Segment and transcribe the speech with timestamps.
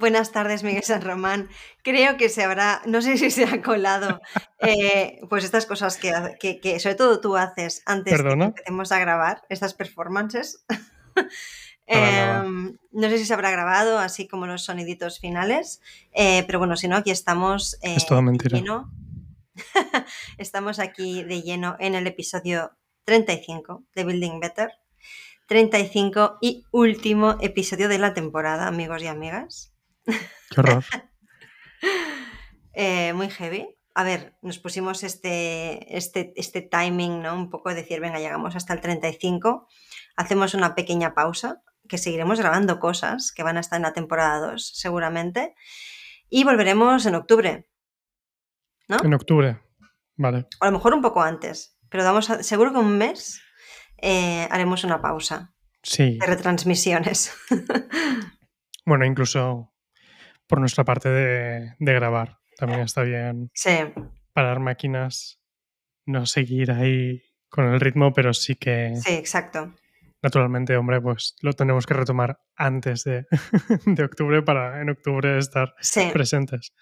[0.00, 1.50] Buenas tardes, Miguel San Román.
[1.82, 4.18] Creo que se habrá, no sé si se ha colado,
[4.60, 8.98] eh, pues estas cosas que, que, sobre todo tú haces antes de que empecemos a
[8.98, 10.64] grabar, estas performances.
[11.92, 15.80] Em, no sé si se habrá grabado, así como los soniditos finales,
[16.12, 17.74] eh, pero bueno, si no, aquí estamos.
[17.82, 18.60] Eh, es todo mentira.
[20.38, 22.70] estamos aquí de lleno en el episodio
[23.06, 24.70] 35 de Building Better.
[25.48, 29.74] 35 y último episodio de la temporada, amigos y amigas.
[30.04, 30.84] Qué horror.
[32.72, 33.68] Eh, muy heavy.
[33.94, 37.34] A ver, nos pusimos este, este, este timing, ¿no?
[37.34, 39.66] Un poco de decir, venga, llegamos hasta el 35,
[40.16, 44.38] hacemos una pequeña pausa, que seguiremos grabando cosas que van a estar en la temporada
[44.52, 45.54] 2, seguramente,
[46.28, 47.68] y volveremos en octubre.
[48.88, 48.98] ¿No?
[49.02, 49.60] En octubre,
[50.16, 50.46] vale.
[50.60, 53.42] a lo mejor un poco antes, pero damos seguro que un mes
[53.98, 55.52] eh, haremos una pausa.
[55.82, 56.18] Sí.
[56.18, 57.34] De retransmisiones.
[58.86, 59.69] bueno, incluso
[60.50, 62.40] por nuestra parte de, grabar.
[62.58, 63.70] También está bien sí.
[64.34, 65.40] parar máquinas,
[66.04, 68.96] no seguir ahí con el ritmo, pero sí que...
[68.96, 69.72] Sí, exacto.
[70.22, 73.26] Naturalmente, hombre, pues lo tenemos que retomar antes de,
[74.04, 75.74] octubre para en octubre estar
[76.12, 76.74] presentes.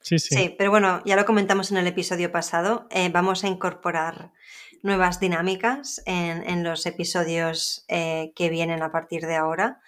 [0.00, 0.34] Sí, sí.
[0.34, 2.88] Sí, pero bueno, ya lo comentamos en el episodio pasado.
[2.90, 4.32] Eh, vamos a incorporar
[4.82, 9.80] nuevas dinámicas en, los episodios eh, que vienen a partir de ahora,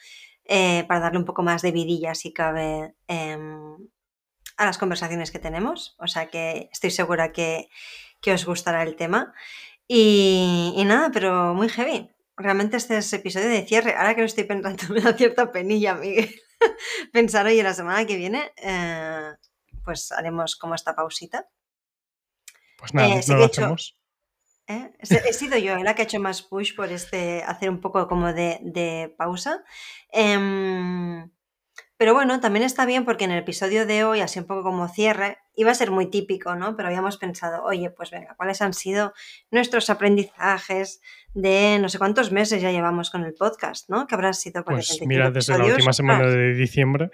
[0.48, 3.77] eh, para darle un poco más de vidilla, si cabe, em,
[4.56, 5.94] a las conversaciones que tenemos.
[5.98, 7.68] O sea que estoy segura que,
[8.27, 9.34] os gustará el tema.
[9.86, 12.10] Y, nada, pero muy heavy.
[12.36, 13.94] Realmente este es episodio de cierre.
[13.94, 16.34] Ahora que lo estoy pensando, me da cierta penilla, Miguel.
[17.12, 19.32] Pensar hoy en la semana que viene, eh,
[19.84, 21.46] pues haremos como esta pausita.
[22.78, 23.97] Pues nada, no lo hacemos.
[24.69, 24.92] ¿Eh?
[25.00, 28.33] He sido yo la que ha hecho más push por este, hacer un poco como
[28.33, 29.64] de, pausa.
[30.12, 31.30] Em,
[31.97, 34.88] pero bueno, también está bien porque en el episodio de hoy, así un poco como
[34.88, 36.77] cierre, iba a ser muy típico, ¿no?
[36.77, 39.12] Pero habíamos pensado, oye, pues venga, ¿cuáles han sido
[39.50, 41.00] nuestros aprendizajes
[41.34, 44.06] de no sé cuántos meses ya llevamos con el podcast, ¿no?
[44.06, 47.10] Que habrá sido Pues mira, desde la última semana de diciembre,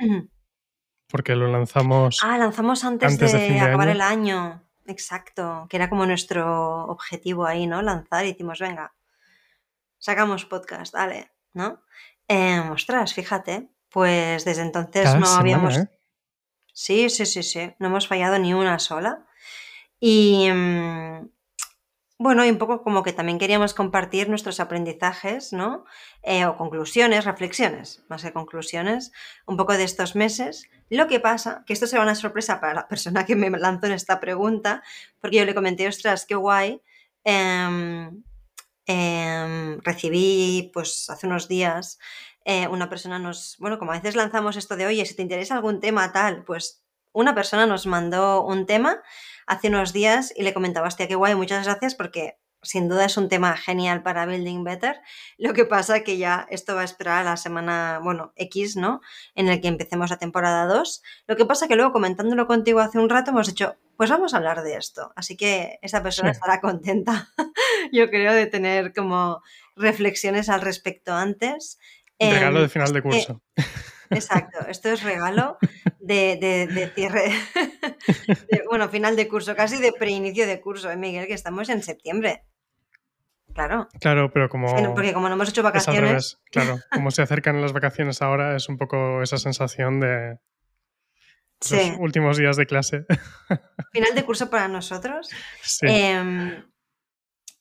[1.08, 2.18] porque lo lanzamos.
[2.22, 4.63] Ah, lanzamos antes, de, acabar el año.
[4.86, 7.82] Exacto, que era como nuestro objetivo ahí, ¿no?
[7.82, 8.94] Lanzar y decimos, venga,
[9.98, 11.82] sacamos podcast, dale, ¿no?
[12.28, 15.78] Eh, ostras, fíjate, pues desde entonces no habíamos...
[15.78, 15.88] ¿eh?
[16.72, 19.24] Sí, sí, sí, sí, no hemos fallado ni una sola.
[20.00, 21.30] Y, mm,
[22.18, 25.84] bueno, y un poco como que también queríamos compartir nuestros aprendizajes, ¿no?
[26.22, 29.10] Eh, o conclusiones, reflexiones, más que conclusiones,
[29.46, 30.68] un poco de estos meses.
[30.90, 33.92] Lo que pasa, que esto será una sorpresa para la persona que me lanzó en
[33.92, 34.82] esta pregunta,
[35.20, 36.80] porque yo le comenté, ostras, qué guay.
[37.24, 38.22] Em,
[38.86, 41.98] em, recibí, pues, hace unos días,
[42.44, 45.54] eh, una persona nos, bueno, como a veces lanzamos esto de, oye, si te interesa
[45.56, 46.83] algún tema tal, pues
[47.14, 49.02] una persona nos mandó un tema
[49.46, 53.16] hace unos días y le comentaba, hostia, qué guay, muchas gracias porque sin duda es
[53.16, 55.00] un tema genial para Building Better.
[55.38, 59.00] Lo que pasa que ya esto va a esperar a la semana, bueno, X, ¿no?
[59.34, 61.02] En el que empecemos la temporada 2.
[61.26, 64.38] Lo que pasa que luego comentándolo contigo hace un rato hemos dicho, pues vamos a
[64.38, 65.12] hablar de esto.
[65.14, 67.28] Así que esa persona estará contenta,
[67.92, 69.42] yo creo, de tener como
[69.76, 71.78] reflexiones al respecto antes.
[72.18, 73.42] Regalo de final de curso.
[74.10, 75.58] Exacto, esto es regalo
[76.00, 77.30] de, cierre,
[78.68, 81.26] bueno, final de curso, casi de preinicio de curso, ¿eh, Miguel?
[81.26, 82.44] Que estamos en septiembre.
[83.54, 83.88] Claro.
[84.00, 84.74] Claro, pero como.
[84.94, 86.40] Porque como no hemos hecho vacaciones.
[86.50, 90.38] claro, como se acercan las vacaciones ahora, es un poco esa sensación de.
[91.70, 93.06] Los últimos días de clase.
[93.92, 95.30] Final de curso para nosotros.
[95.62, 95.86] Sí.
[95.88, 96.64] Em,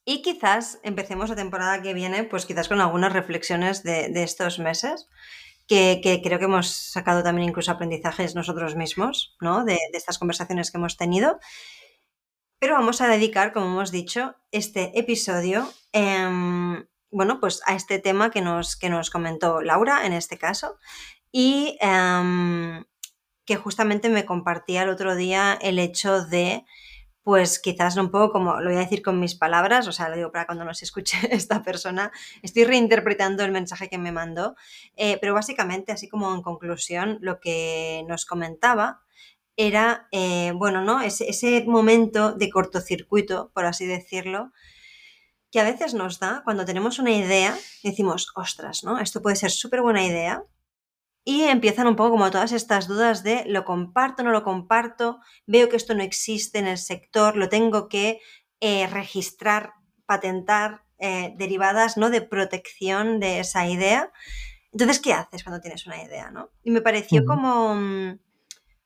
[0.03, 4.59] y quizás empecemos la temporada que viene, pues quizás con algunas reflexiones de, de estos
[4.59, 5.07] meses
[5.68, 9.66] que, creo que hemos sacado también incluso aprendizajes nosotros mismos, ¿no?
[9.66, 11.40] De, estas conversaciones que hemos tenido.
[12.59, 15.68] Pero vamos a dedicar, como hemos dicho, este episodio,
[17.12, 20.78] bueno, pues a este tema que nos, que nos comentó Laura en este caso
[21.31, 22.85] y em,
[23.46, 26.66] que justamente me compartía el otro día el hecho de
[27.23, 30.16] pues quizás un poco como lo voy a decir con mis palabras, o sea, lo
[30.16, 32.11] digo para cuando nos escuche esta persona,
[32.41, 34.55] estoy reinterpretando el mensaje que me mandó,
[34.96, 39.02] eh, pero básicamente, así como en conclusión, lo que nos comentaba
[39.55, 41.02] era, eh, bueno, ¿no?
[41.02, 44.52] Ese, ese momento de cortocircuito, por así decirlo,
[45.52, 48.99] que a veces nos da cuando tenemos una idea decimos, ostras, ¿no?
[48.99, 50.43] Esto puede ser súper buena idea,
[51.25, 55.70] y empiezan un poco como todas estas dudas de lo comparto, no lo comparto, veo
[55.70, 58.20] que esto no existe en el sector, lo tengo que
[58.59, 59.73] eh, registrar,
[60.05, 62.09] patentar, eh, derivadas ¿no?
[62.09, 64.11] de protección de esa idea.
[64.72, 66.49] Entonces, ¿qué haces cuando tienes una idea, no?
[66.64, 67.75] Y me pareció como...
[67.75, 68.20] Mm,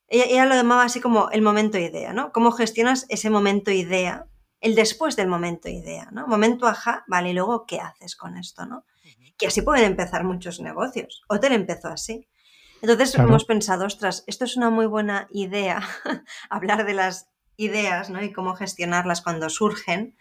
[0.10, 2.32] ella, lo llamaba así como el momento idea, ¿no?
[2.32, 4.26] ¿Cómo gestionas ese momento idea?
[4.62, 6.28] El después del momento idea, ¿no?
[6.28, 8.86] Momento ajá, vale, y luego, ¿qué haces con esto, no?
[9.38, 11.24] Que así pueden empezar muchos negocios.
[11.28, 12.28] Hotel empezó así.
[12.82, 15.82] Entonces hemos pensado, ostras, esto es una muy buena idea,
[16.50, 18.24] hablar de las ideas ¿no?
[18.24, 20.16] y cómo gestionarlas cuando surgen,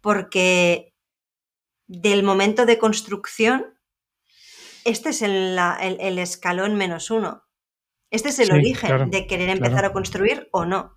[0.00, 0.94] porque
[1.86, 3.78] del momento de construcción,
[4.84, 5.58] este es el,
[6.18, 7.44] escalón menos uno.
[8.10, 10.94] Este es el origen de querer empezar a construir o no.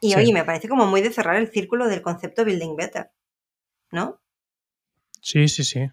[0.00, 3.10] Y oye, me parece como muy de cerrar el círculo del concepto Building Better,
[3.90, 4.20] ¿no?
[5.22, 5.88] Sí, sí, sí.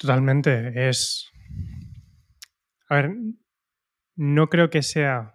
[0.00, 0.88] Totalmente.
[0.88, 1.30] Es.
[2.88, 3.10] A ver,
[4.16, 5.34] no creo que sea.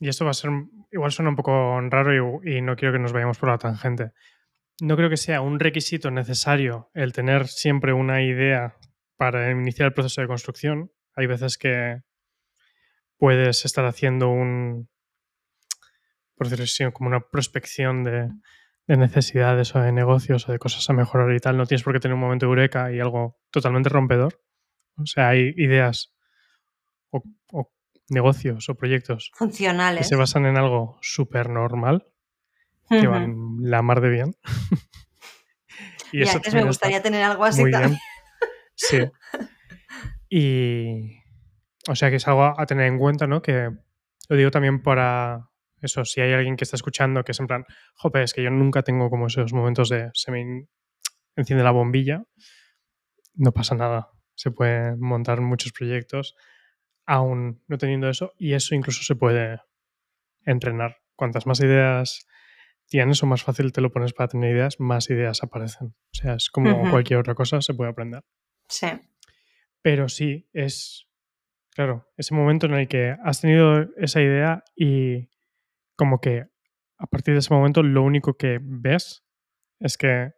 [0.00, 0.50] Y esto va a ser.
[0.90, 4.12] Igual suena un poco raro y no quiero que nos vayamos por la tangente
[4.80, 8.76] no creo que sea un requisito necesario el tener siempre una idea
[9.16, 10.92] para iniciar el proceso de construcción.
[11.14, 12.02] Hay veces que
[13.16, 14.90] puedes estar haciendo un,
[16.34, 18.28] por decirlo así, como una prospección de,
[18.88, 21.56] necesidades o de negocios o de cosas a mejorar y tal.
[21.56, 24.40] No tienes por qué tener un momento de eureka y algo totalmente rompedor.
[24.96, 26.14] O sea, hay ideas
[27.10, 27.22] o,
[28.08, 32.06] negocios o proyectos funcionales que se basan en algo súper normal
[32.88, 34.36] que van la mar de bien.
[36.12, 37.98] y, eso me gustaría tener algo así también.
[38.76, 38.98] Sí.
[40.28, 41.18] Y.
[41.88, 43.42] O sea que es algo a tener en cuenta, ¿no?
[43.42, 43.70] Que
[44.28, 45.50] lo digo también para
[45.80, 47.64] eso, si hay alguien que está escuchando que es en plan,
[47.94, 50.66] jope, es que yo nunca tengo como esos momentos de se me
[51.36, 52.24] enciende la bombilla,
[53.34, 54.10] no pasa nada.
[54.34, 56.34] Se pueden montar muchos proyectos
[57.06, 59.60] aún no teniendo eso y eso incluso se puede
[60.44, 60.98] entrenar.
[61.14, 62.26] Cuantas más ideas
[62.86, 65.88] tienes o más fácil te lo pones para tener ideas, más ideas aparecen.
[65.88, 68.22] O sea, es como cualquier otra cosa, se puede aprender.
[68.68, 68.88] Sí.
[69.82, 71.08] Pero sí, es,
[71.70, 75.28] claro, ese momento en el que has tenido esa idea y
[75.96, 76.44] como que
[76.98, 79.24] a partir de ese momento lo único que ves
[79.80, 80.32] es que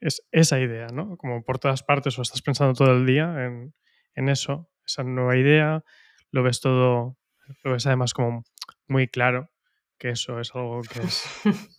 [0.00, 1.16] es esa idea, ¿no?
[1.16, 3.74] Como por todas partes o estás pensando todo el día en,
[4.14, 5.82] en eso, esa nueva idea,
[6.30, 7.18] lo ves todo,
[7.64, 8.44] lo ves además como
[8.86, 9.50] muy claro
[9.98, 11.24] que eso es algo que es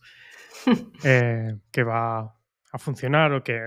[1.03, 2.19] Eh, que va
[2.71, 3.59] a funcionar o que,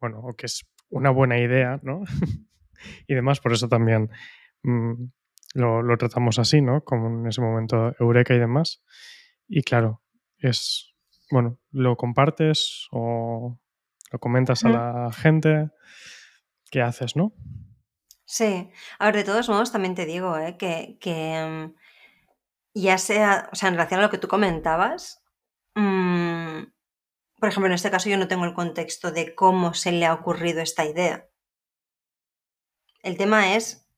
[0.00, 2.04] bueno, o que es una buena idea, ¿no?
[3.06, 4.08] y demás, por eso también
[4.62, 5.04] mm,
[5.54, 6.82] lo, tratamos así, ¿no?
[6.84, 8.82] Como en ese momento Eureka y demás.
[9.48, 10.02] Y claro,
[10.38, 10.94] es,
[11.30, 13.58] bueno, lo compartes o
[14.10, 15.70] lo comentas a la gente,
[16.70, 17.32] ¿qué haces, no?
[18.24, 20.56] Sí, a ver, de todos modos también te digo ¿eh?
[20.56, 21.74] que, que mm,
[22.74, 25.22] ya sea, o sea, en relación a lo que tú comentabas,
[25.74, 26.64] Mm,
[27.38, 30.14] por ejemplo, en este caso yo no tengo el contexto de cómo se le ha
[30.14, 31.28] ocurrido esta idea.
[33.02, 33.88] El tema es,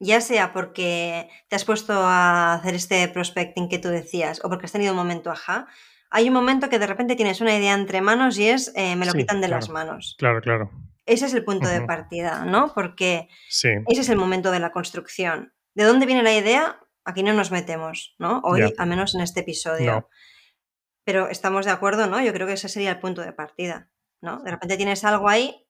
[0.00, 4.66] ya sea porque te has puesto a hacer este prospecting que tú decías o porque
[4.66, 5.66] has tenido un momento ajá,
[6.10, 9.06] hay un momento que de repente tienes una idea entre manos y es eh, me
[9.06, 10.16] lo quitan de las manos.
[10.18, 10.70] Claro, claro.
[11.04, 12.72] Ese es el punto de partida, ¿no?
[12.74, 15.54] Porque ese es el momento de la construcción.
[15.74, 16.80] ¿De dónde viene la idea?
[17.04, 18.40] Aquí no nos metemos, ¿no?
[18.44, 20.08] Hoy, al menos en este episodio.
[21.04, 22.20] Pero estamos de acuerdo, ¿no?
[22.20, 23.90] Yo creo que ese sería el punto de partida,
[24.20, 24.42] ¿no?
[24.42, 25.66] De repente tienes algo ahí,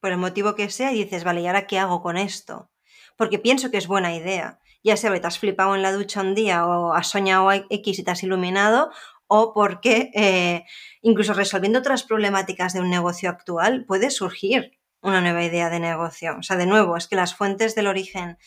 [0.00, 2.70] por el motivo que sea, y dices, vale, ¿y ahora qué hago con esto?
[3.16, 4.60] Porque pienso que es buena idea.
[4.82, 7.98] Ya sea que te has flipado en la ducha un día o has soñado X
[7.98, 8.90] y te has iluminado,
[9.26, 10.64] o porque eh,
[11.02, 16.36] incluso resolviendo otras problemáticas de un negocio actual puede surgir una nueva idea de negocio.
[16.38, 18.38] O sea, de nuevo, es que las fuentes del origen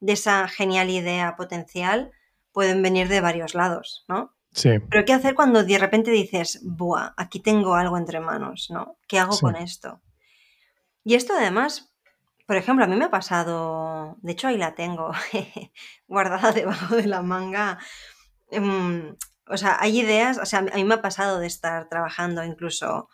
[0.00, 2.10] de esa genial idea potencial
[2.52, 4.34] pueden venir de varios lados, ¿no?
[4.90, 8.98] Pero ¿qué hacer cuando de repente dices, buah, aquí tengo algo entre manos, ¿no?
[9.06, 10.00] ¿Qué hago con esto?
[11.04, 11.89] Y esto además,
[12.50, 15.12] por ejemplo, a mí me ha pasado, de hecho ahí la tengo
[16.08, 17.78] guardada debajo de la manga.
[18.50, 19.14] Em,
[19.46, 23.08] o sea, hay ideas, o sea, a mí me ha pasado de estar trabajando incluso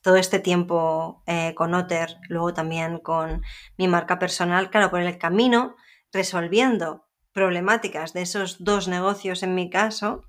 [0.00, 3.42] todo este tiempo eh, con Otter, luego también con
[3.76, 5.74] mi marca personal, claro, por el camino,
[6.12, 10.22] resolviendo problemáticas de esos dos negocios en mi caso,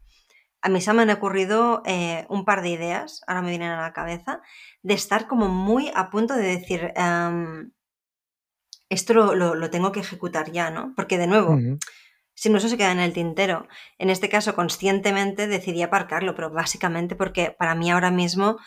[0.67, 3.81] a mí se me han ocurrido eh, un par de ideas, ahora me vienen a
[3.81, 4.41] la cabeza,
[4.83, 6.93] de estar como muy a punto de decir,
[8.89, 10.91] esto lo, tengo que ejecutar ya, ¿no?
[10.97, 11.57] Porque de nuevo,
[12.33, 13.65] si no eso se queda en el tintero.
[13.97, 18.57] En este caso, conscientemente decidí aparcarlo, pero básicamente porque para mí ahora mismo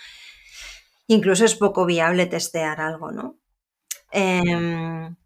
[1.06, 3.38] incluso es poco viable testear algo, ¿no?
[4.10, 5.16] Em,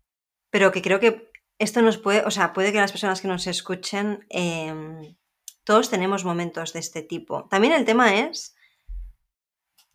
[0.51, 3.47] pero que creo que esto nos puede, o sea, puede que las personas que nos
[3.47, 5.15] escuchen, em,
[5.65, 7.49] todos tenemos momentos de este tipo.
[7.49, 8.55] También el tema es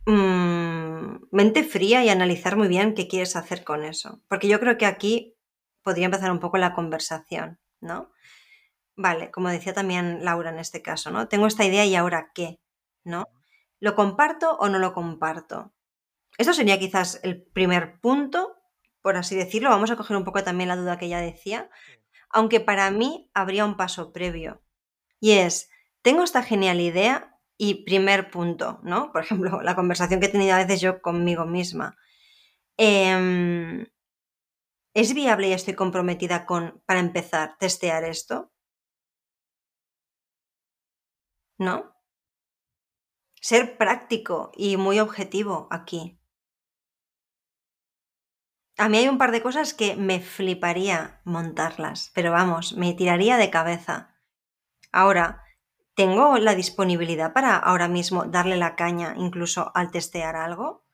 [0.05, 4.21] mm, mente fría y analizar muy bien qué quieres hacer con eso.
[4.27, 5.37] Porque yo creo que aquí
[5.83, 8.11] podría empezar un poco la conversación, ¿no?
[8.95, 11.27] Vale, como decía también Laura en este caso, ¿no?
[11.27, 12.59] Tengo esta idea y ahora qué,
[13.03, 13.27] ¿no?
[13.79, 15.73] ¿Lo comparto o no lo comparto?
[16.37, 18.57] Eso sería quizás el primer punto,
[19.01, 19.69] por así decirlo.
[19.69, 21.69] Vamos a coger un poco también la duda que ella decía.
[22.29, 24.61] Aunque para mí habría un paso previo.
[25.19, 25.69] Y es,
[26.01, 29.11] tengo esta genial idea y primer punto, ¿no?
[29.11, 31.97] Por ejemplo, la conversación que he tenido a veces yo conmigo misma.
[32.77, 33.85] Em,
[34.93, 38.51] ¿Es viable y estoy comprometida con, para empezar, testear esto?
[41.59, 41.93] ¿No?
[43.41, 46.17] Ser práctico y muy objetivo aquí.
[48.77, 53.37] A mí hay un par de cosas que me fliparía montarlas, pero vamos, me tiraría
[53.37, 54.15] de cabeza.
[54.91, 55.43] Ahora,
[55.95, 60.85] ¿tengo la disponibilidad para ahora mismo darle la caña incluso al testear algo?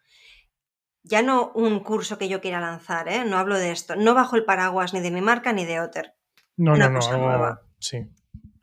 [1.04, 3.26] Ya no un curso que yo quiera lanzar, ¿eh?
[3.26, 3.96] No hablo de esto.
[3.96, 6.16] No bajo el paraguas ni de mi marca ni de Otter.
[6.58, 7.62] No, no, no, algo, nueva.
[7.80, 8.10] Sí.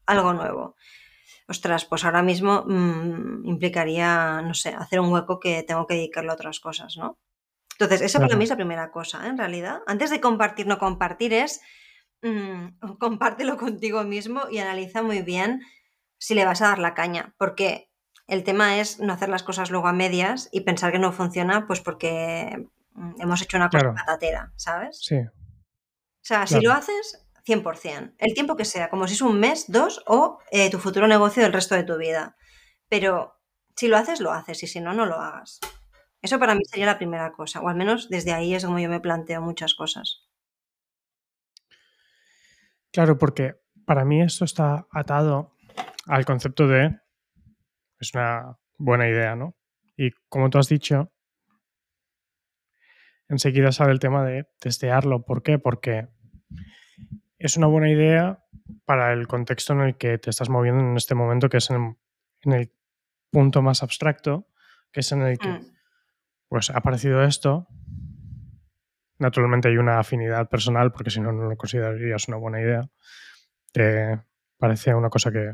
[0.06, 0.76] Algo nuevo.
[1.48, 6.32] Ostras, pues ahora mismo mm, implicaría, no sé, hacer un hueco que tengo que dedicarlo
[6.32, 7.18] a otras cosas, ¿no?
[7.78, 9.28] Entonces, esa para mí es la primera cosa, ¿eh?
[9.28, 9.80] en realidad.
[9.86, 11.60] Antes de compartir, no compartir es
[12.22, 15.62] mm, compártelo contigo mismo y analiza muy bien
[16.18, 17.90] si le vas a dar la caña, porque
[18.28, 21.66] el tema es no hacer las cosas luego a medias y pensar que no funciona,
[21.66, 25.00] pues porque mm, hemos hecho una cosa patatera, ¿sabes?
[25.02, 25.16] Sí.
[25.16, 28.14] O sea, si lo haces, 100%.
[28.18, 31.42] El tiempo que sea, como si es un mes, dos o eh, tu futuro negocio
[31.42, 32.36] del resto de tu vida.
[32.88, 33.40] Pero
[33.76, 35.58] si lo haces, lo haces y si no, no lo hagas.
[36.20, 38.88] Eso para mí sería la primera cosa, o al menos desde ahí es como yo
[38.88, 40.22] me planteo muchas cosas.
[42.92, 43.54] Claro, porque
[43.86, 45.56] para mí esto está atado
[46.06, 46.98] al concepto de
[47.98, 49.56] es una buena idea, ¿no?
[49.96, 51.12] Y como tú has dicho,
[53.28, 55.24] enseguida sale el tema de testearlo.
[55.24, 55.58] ¿Por qué?
[55.58, 56.08] Porque
[57.38, 58.44] es una buena idea
[58.84, 61.96] para el contexto en el que te estás moviendo en este momento, que es en,
[62.44, 62.72] el
[63.30, 64.48] punto más abstracto,
[64.90, 65.72] que es en el que mm
[66.52, 67.66] pues ha aparecido esto.
[69.22, 72.90] Naturalmente hay una afinidad personal, porque si no, no lo considerarías una buena idea.
[73.70, 74.20] Te
[74.58, 75.52] parece una cosa que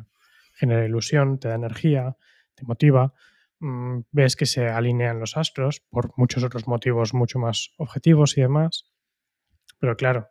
[0.54, 2.16] genera ilusión, te da energía,
[2.54, 3.12] te motiva.
[3.60, 8.40] Mm, ves que se alinean los astros por muchos otros motivos mucho más objetivos y
[8.40, 8.90] demás.
[9.78, 10.28] Pero claro,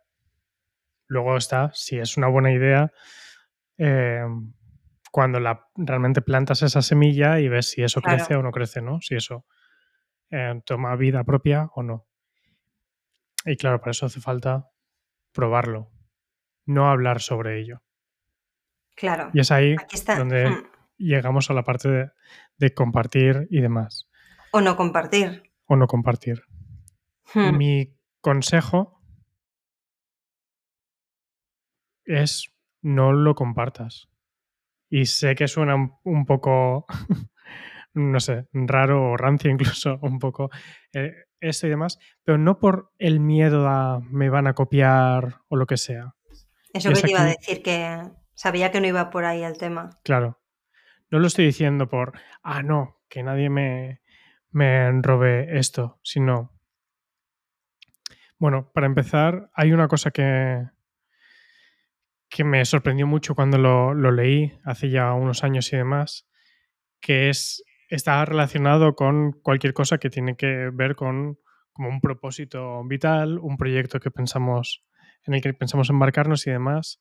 [1.06, 2.90] luego está, si es una buena idea,
[3.76, 4.26] eh,
[5.12, 9.00] cuando la, realmente plantas esa semilla y ves si eso crece o no crece, ¿no?
[9.00, 9.46] Si eso
[10.28, 12.07] eh, toma vida propia o no.
[13.44, 14.70] Y claro, para eso hace falta
[15.32, 15.90] probarlo,
[16.66, 17.82] no hablar sobre ello.
[18.94, 19.30] Claro.
[19.32, 19.76] Y es ahí
[20.16, 20.64] donde hmm.
[20.98, 22.10] llegamos a la parte
[22.56, 24.08] de, compartir y demás.
[24.52, 25.50] O no compartir.
[25.66, 26.42] O no compartir.
[27.32, 27.56] Hmm.
[27.56, 29.00] Mi consejo
[32.04, 32.52] es
[32.82, 34.08] no lo compartas.
[34.90, 36.86] Y sé que suena un poco
[37.94, 40.50] no sé, raro o rancio incluso un poco
[40.92, 45.56] eh, esto y demás, pero no por el miedo a me van a copiar o
[45.56, 46.14] lo que sea.
[46.72, 48.02] Eso que te iba a decir, que
[48.34, 49.90] sabía que no iba por ahí el tema.
[50.04, 50.40] Claro.
[51.10, 54.02] No lo estoy diciendo por, ah, no, que nadie me,
[54.50, 56.52] me robe esto, sino...
[58.38, 60.68] Bueno, para empezar, hay una cosa que,
[62.28, 66.28] que me sorprendió mucho cuando lo, lo leí hace ya unos años y demás,
[67.00, 71.38] que es está relacionado con cualquier cosa que tiene que ver con
[71.72, 74.84] como un propósito vital, un proyecto que pensamos
[75.24, 77.00] en el que pensamos embarcarnos y demás,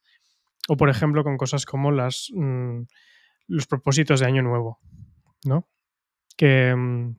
[0.67, 2.81] o por ejemplo con cosas como las mm,
[3.47, 4.79] los propósitos de año nuevo,
[5.45, 5.67] ¿no?
[6.35, 7.17] Que mm,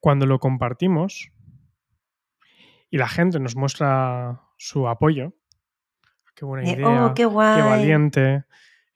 [0.00, 1.30] cuando lo compartimos
[2.90, 5.34] y la gente nos muestra su apoyo,
[6.34, 8.44] qué buena idea, oh, qué, valiente,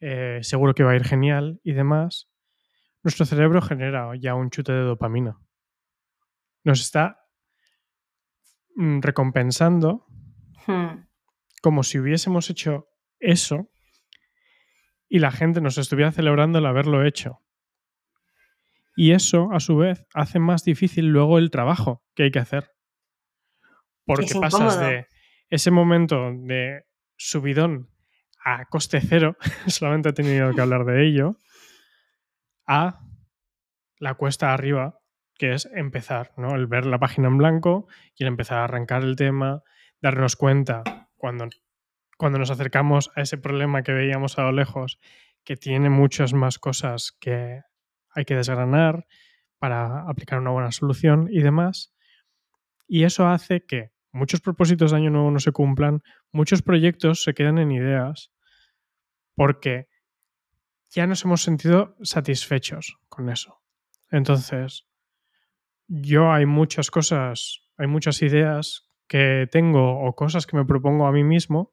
[0.01, 2.30] eh, seguro que va a ir genial y demás,
[3.03, 5.39] nuestro cerebro genera ya un chute de dopamina.
[6.65, 7.25] Nos está
[8.77, 10.07] mm, recompensando
[10.67, 11.07] hmm.
[11.63, 12.89] como si hubiésemos hecho
[13.19, 13.71] eso
[15.09, 17.41] y la gente nos estuviera celebrando el haberlo hecho.
[18.97, 22.71] Y eso, a su vez, hace más difícil luego el trabajo que hay que hacer.
[24.05, 25.07] Porque pasas de
[25.49, 26.85] ese momento de
[27.17, 27.89] subidón
[28.45, 31.37] a coste cero, solamente he tenido que hablar de ello,
[32.73, 33.01] a
[33.99, 35.01] la cuesta arriba,
[35.35, 36.55] que es empezar, ¿no?
[36.55, 39.65] El ver la página en blanco y el empezar a arrancar el tema,
[40.01, 40.85] darnos cuenta
[41.17, 41.49] cuando,
[42.17, 45.01] cuando nos acercamos a ese problema que veíamos a lo lejos,
[45.43, 47.63] que tiene muchas más cosas que
[48.15, 49.05] hay que desgranar,
[49.59, 51.93] para aplicar una buena solución y demás.
[52.87, 57.35] Y eso hace que muchos propósitos de año nuevo no se cumplan, muchos proyectos se
[57.35, 58.33] quedan en ideas,
[59.35, 59.90] porque
[60.91, 63.63] ya nos hemos sentido satisfechos con eso.
[64.11, 64.87] Entonces,
[65.87, 71.13] yo hay muchas cosas, hay muchas ideas que tengo o cosas que me propongo a
[71.13, 71.73] mí mismo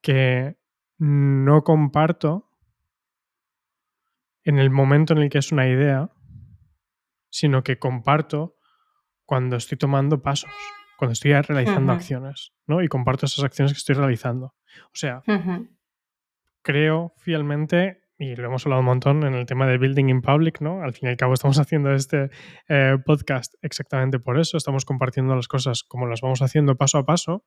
[0.00, 0.58] que
[0.98, 2.50] no comparto
[4.42, 6.10] en el momento en el que es una idea,
[7.30, 8.56] sino que comparto
[9.24, 10.50] cuando estoy tomando pasos,
[10.98, 12.82] cuando estoy realizando acciones, ¿no?
[12.82, 14.54] Y comparto esas acciones que estoy realizando.
[14.86, 15.22] O sea,
[16.64, 20.60] creo fielmente, y lo hemos hablado un montón en el tema de building in public,
[20.60, 20.82] ¿no?
[20.82, 22.30] Al fin y al cabo estamos haciendo este
[22.68, 27.06] eh, podcast exactamente por eso, estamos compartiendo las cosas como las vamos haciendo paso a
[27.06, 27.44] paso,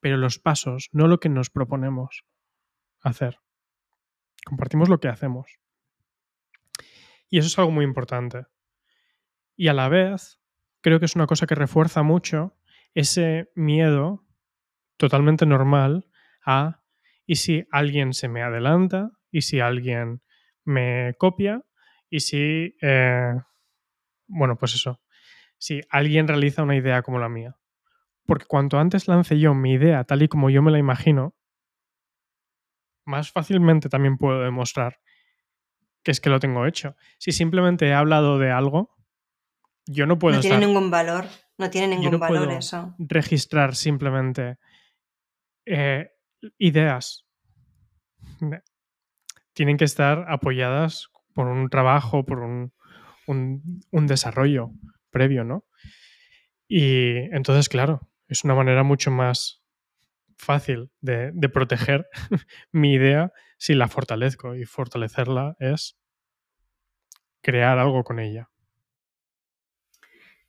[0.00, 2.24] pero los pasos, no lo que nos proponemos
[3.00, 3.38] hacer.
[4.44, 5.58] Compartimos lo que hacemos.
[7.28, 8.46] Y eso es algo muy importante.
[9.56, 10.40] Y a la vez,
[10.80, 12.56] creo que es una cosa que refuerza mucho
[12.94, 14.26] ese miedo
[14.96, 16.08] totalmente normal
[16.44, 16.79] a
[17.30, 20.20] y si alguien se me adelanta, y si alguien
[20.64, 21.62] me copia,
[22.08, 23.34] y si, eh,
[24.26, 25.00] bueno, pues eso,
[25.56, 27.56] si alguien realiza una idea como la mía.
[28.26, 31.36] Porque cuanto antes lance yo mi idea tal y como yo me la imagino,
[33.04, 34.98] más fácilmente también puedo demostrar
[36.02, 36.96] que es que lo tengo hecho.
[37.18, 38.96] Si simplemente he hablado de algo,
[39.86, 40.34] yo no puedo.
[40.34, 41.26] No tiene ningún valor.
[41.58, 42.96] No tiene ningún valor eso.
[42.98, 44.58] Registrar simplemente
[45.64, 46.10] eh,
[46.58, 47.26] ideas.
[49.52, 52.72] Tienen que estar apoyadas por un trabajo, por un,
[53.26, 54.70] un desarrollo
[55.10, 55.64] previo, ¿no?
[56.68, 59.60] Y entonces, claro, es una manera mucho más
[60.40, 62.08] fácil de, proteger
[62.72, 64.54] mi idea si la fortalezco.
[64.56, 65.98] Y fortalecerla es
[67.42, 68.50] crear algo con ella.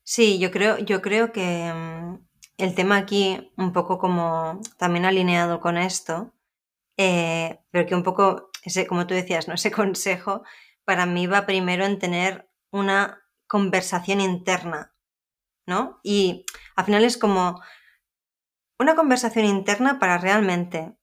[0.04, 2.16] Sí, yo creo, yo creo que mm,
[2.58, 6.34] el tema aquí, un poco como también alineado con esto,
[6.98, 9.54] eh, pero que un poco, ese, como tú decías, ¿no?
[9.56, 10.44] ese consejo
[10.86, 14.94] para mí va primero en tener una conversación interna,
[15.68, 16.00] ¿no?
[16.04, 17.62] Y al final es como
[18.80, 20.96] una conversación interna para realmente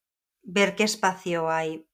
[0.43, 1.89] ver qué espacio hay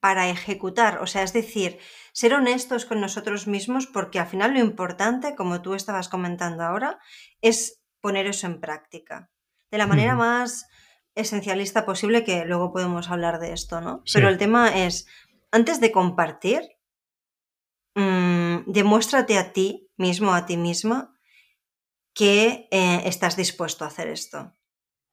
[0.00, 1.80] para ejecutar, o sea, es decir,
[2.12, 7.00] ser honestos con nosotros mismos porque al final lo importante, como tú estabas comentando ahora,
[7.42, 9.30] es poner eso en práctica,
[9.70, 10.66] de la manera más
[11.14, 14.02] esencialista posible, que luego podemos hablar de esto, ¿no?
[14.12, 15.06] Pero el tema es,
[15.50, 16.62] antes de compartir,
[17.94, 21.14] mmm, demuéstrate a ti mismo, a ti misma,
[22.14, 24.52] que eh, estás dispuesto a hacer esto.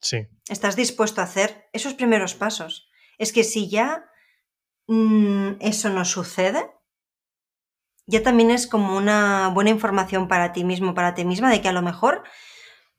[0.00, 0.28] Sí.
[0.48, 2.90] Estás dispuesto a hacer esos primeros pasos.
[3.18, 4.10] Es que si ya
[4.86, 6.70] mm, eso no sucede,
[8.06, 11.68] ya también es como una buena información para ti mismo, para ti misma, de que
[11.68, 12.22] a lo mejor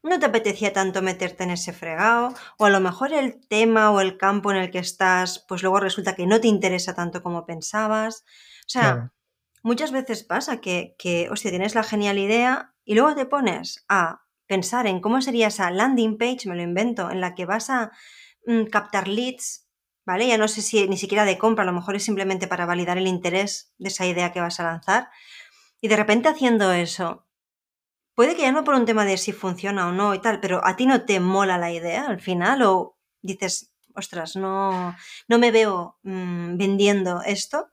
[0.04, 4.02] no te apetecía tanto meterte en ese fregado, o a lo mejor el tema o
[4.02, 7.46] el campo en el que estás, pues luego resulta que no te interesa tanto como
[7.46, 8.24] pensabas.
[8.62, 9.12] O sea,
[9.64, 14.22] muchas veces pasa que, que, hostia, tienes la genial idea y luego te pones a
[14.48, 17.92] pensar en cómo sería esa landing page, me lo invento, en la que vas a
[18.46, 19.68] mm, captar leads,
[20.06, 20.28] ¿vale?
[20.28, 22.98] Ya no sé si ni siquiera de compra, a lo mejor es simplemente para validar
[22.98, 25.10] el interés de esa idea que vas a lanzar.
[25.82, 27.27] Y de repente haciendo eso,
[28.18, 30.66] puede que ya no por un tema de si funciona o no y tal, pero
[30.66, 34.96] a ti no te mola la idea al final o dices, ostras, no,
[35.28, 37.68] no me veo mm, vendiendo esto.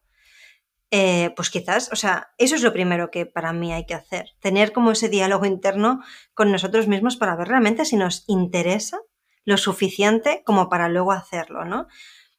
[0.91, 4.33] Eh, pues quizás, o sea, eso es lo primero que para mí hay que hacer,
[4.39, 6.03] tener como ese diálogo interno
[6.35, 8.99] con nosotros mismos para ver realmente si nos interesa
[9.47, 11.87] lo suficiente como para luego hacerlo, ¿no?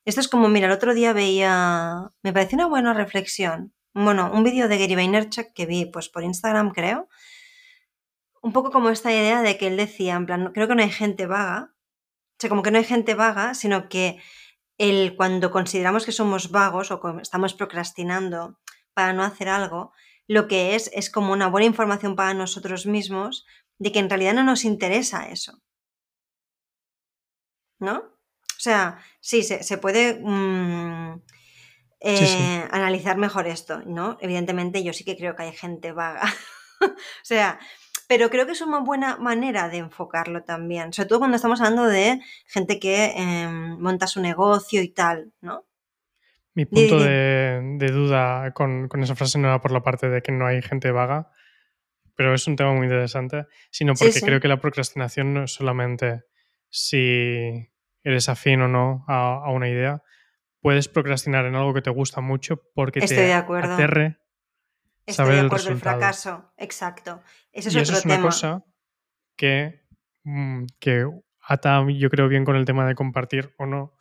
[0.05, 4.43] Esto es como, mira, el otro día veía, me pareció una buena reflexión, bueno, un
[4.43, 7.09] vídeo de Gary Vaynerchuk que vi pues por Instagram, creo,
[8.45, 10.91] un poco como esta idea de que él decía, en plan, creo que no hay
[10.91, 14.21] gente vaga, o sea, como que no hay gente vaga, sino que
[14.77, 18.59] el cuando consideramos que somos vagos o estamos procrastinando
[18.93, 19.93] para no hacer algo,
[20.27, 23.47] lo que es es como una buena información para nosotros mismos
[23.79, 25.63] de que en realidad no nos interesa eso.
[27.79, 27.97] ¿No?
[27.97, 31.19] O sea, sí, se, puede mm,
[31.99, 34.17] eh, analizar mejor esto, ¿no?
[34.21, 36.31] Evidentemente yo sí que creo que hay gente vaga.
[36.81, 37.59] o sea,
[38.07, 41.85] pero creo que es una buena manera de enfocarlo también, sobre todo cuando estamos hablando
[41.85, 45.65] de gente que em, monta su negocio y tal, ¿no?
[46.53, 50.47] Mi punto de, duda con, esa frase no era por la parte de que no
[50.47, 51.29] hay gente vaga,
[52.15, 56.23] pero es un tema muy interesante, sino porque creo que la procrastinación no es solamente
[56.69, 57.69] si
[58.03, 60.01] eres afín o no a, una idea,
[60.61, 64.19] puedes procrastinar en algo que te gusta mucho porque te aterre
[65.07, 65.97] saber el resultado.
[65.97, 67.21] fracaso, exacto.
[67.51, 68.25] Ese es y otro eso es una tema.
[68.25, 68.63] cosa
[69.35, 69.81] que,
[70.23, 71.05] mm, que
[71.41, 73.93] ata, yo creo, bien con el tema de compartir o no,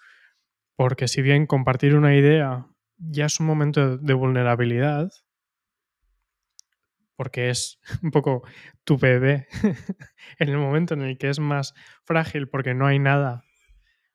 [0.77, 5.11] porque si bien compartir una idea ya es un momento de vulnerabilidad,
[7.17, 8.43] porque es un poco
[8.85, 9.47] tu bebé
[10.39, 13.45] en el momento en el que es más frágil porque no hay nada,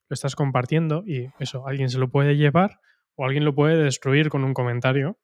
[0.07, 2.79] lo estás compartiendo y eso, alguien se lo puede llevar
[3.15, 5.19] o alguien lo puede destruir con un comentario.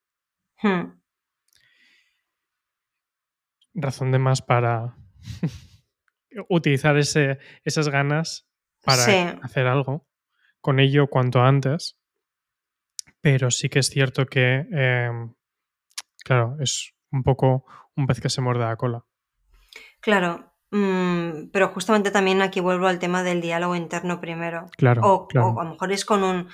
[0.61, 0.99] Hmm.
[3.75, 4.95] Razón de más para
[6.49, 8.47] utilizar ese, esas ganas
[8.83, 9.15] para Sí.
[9.41, 10.07] hacer algo
[10.61, 11.99] con ello cuanto antes.
[13.21, 15.33] Pero sí que es cierto que, em,
[16.23, 19.03] claro, es un poco un pez que se muerde la cola.
[19.99, 24.69] Claro, mm, pero justamente también aquí vuelvo al tema del diálogo interno primero.
[24.77, 25.47] Claro, O, claro.
[25.49, 26.49] o a lo mejor es con un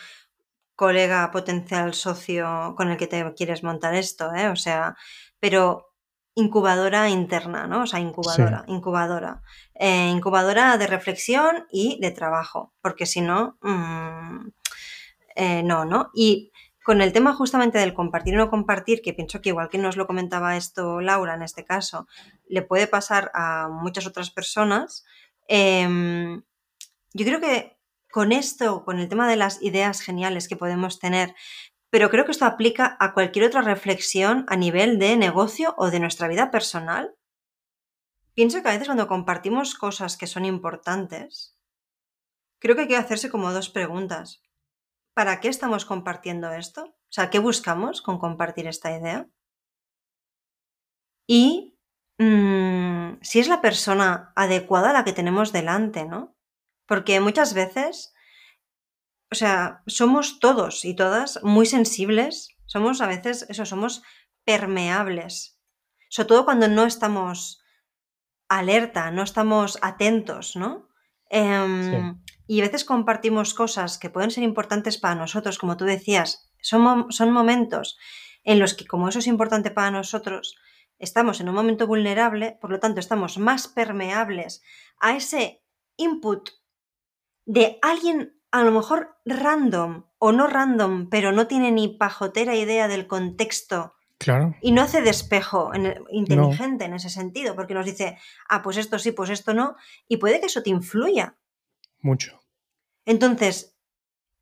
[0.75, 4.47] colega potencial socio con el que te quieres montar esto, ¿eh?
[4.47, 4.95] O sea,
[5.39, 5.90] pero
[6.35, 7.83] incubadora interna, ¿no?
[7.83, 9.41] O sea, incubadora, incubadora.
[9.75, 14.47] Eh, incubadora de reflexión y de trabajo, porque si no, mm,
[15.35, 16.09] eh, no, ¿no?
[16.13, 16.51] Y
[16.83, 19.97] con el tema justamente del compartir o no compartir, que pienso que igual que nos
[19.97, 22.07] lo comentaba esto Laura en este caso,
[22.47, 25.05] le puede pasar a muchas otras personas,
[25.47, 26.43] em,
[27.13, 27.77] yo creo que
[28.11, 31.33] con esto, con el tema de las ideas geniales que podemos tener,
[31.91, 35.99] pero creo que esto aplica a cualquier otra reflexión a nivel de negocio o de
[35.99, 37.15] nuestra vida personal.
[38.33, 41.57] Pienso que a veces cuando compartimos cosas que son importantes,
[42.59, 44.41] creo que hay que hacerse como dos preguntas.
[45.13, 46.85] ¿Para qué estamos compartiendo esto?
[46.85, 49.27] O sea, ¿qué buscamos con compartir esta idea?
[51.27, 51.77] Y
[52.19, 56.37] mm, si es la persona adecuada a la que tenemos delante, ¿no?
[56.85, 58.13] Porque muchas veces,
[59.31, 64.03] o sea, somos todos y todas muy sensibles, somos a veces, eso, somos
[64.43, 65.57] permeables,
[66.09, 67.63] sobre todo cuando no estamos
[68.49, 70.89] alerta, no estamos atentos, ¿no?
[71.29, 76.51] Em, y a veces compartimos cosas que pueden ser importantes para nosotros, como tú decías,
[76.61, 77.97] son, son momentos
[78.43, 80.57] en los que, como eso es importante para nosotros,
[80.99, 84.61] estamos en un momento vulnerable, por lo tanto, estamos más permeables
[84.99, 85.63] a ese
[85.95, 86.49] input
[87.45, 92.87] de alguien a lo mejor random o no random, pero no tiene ni pajotera idea
[92.87, 94.55] del contexto Claro.
[94.61, 98.17] y no hace despejo en el- inteligente en ese sentido, porque nos dice,
[98.49, 99.75] ah, pues esto sí, pues esto no,
[100.07, 101.37] y puede que eso te influya.
[102.01, 102.39] Mucho.
[103.05, 103.70] Entonces,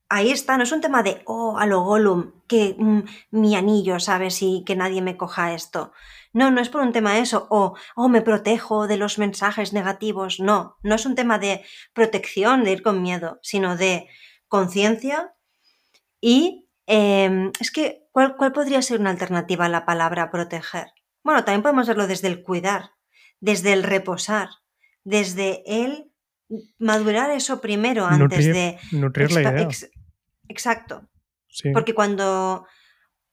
[0.10, 4.00] ahí está, no es un tema de, oh, a lo Gollum, que mm, mi anillo,
[4.00, 4.42] ¿sabes?
[4.42, 5.92] Y que nadie me coja esto.
[6.34, 9.74] No, no es por un tema de eso, o, oh, me protejo de los mensajes
[9.74, 10.40] negativos.
[10.40, 14.08] No, no es un tema de protección, de ir con miedo, sino de
[14.48, 15.34] conciencia
[16.22, 20.88] y eh, es que, ¿cuál, ¿cuál podría ser una alternativa a la palabra proteger?
[21.24, 22.92] Bueno, también podemos verlo desde el cuidar,
[23.40, 24.50] desde el reposar,
[25.04, 26.12] desde el
[26.80, 28.80] madurar eso primero antes Nutrir- de...
[28.92, 29.62] Nutrir la expa- idea.
[29.64, 29.92] ex-
[30.50, 31.08] exacto,
[31.48, 31.72] Sí.
[31.72, 32.68] porque cuando...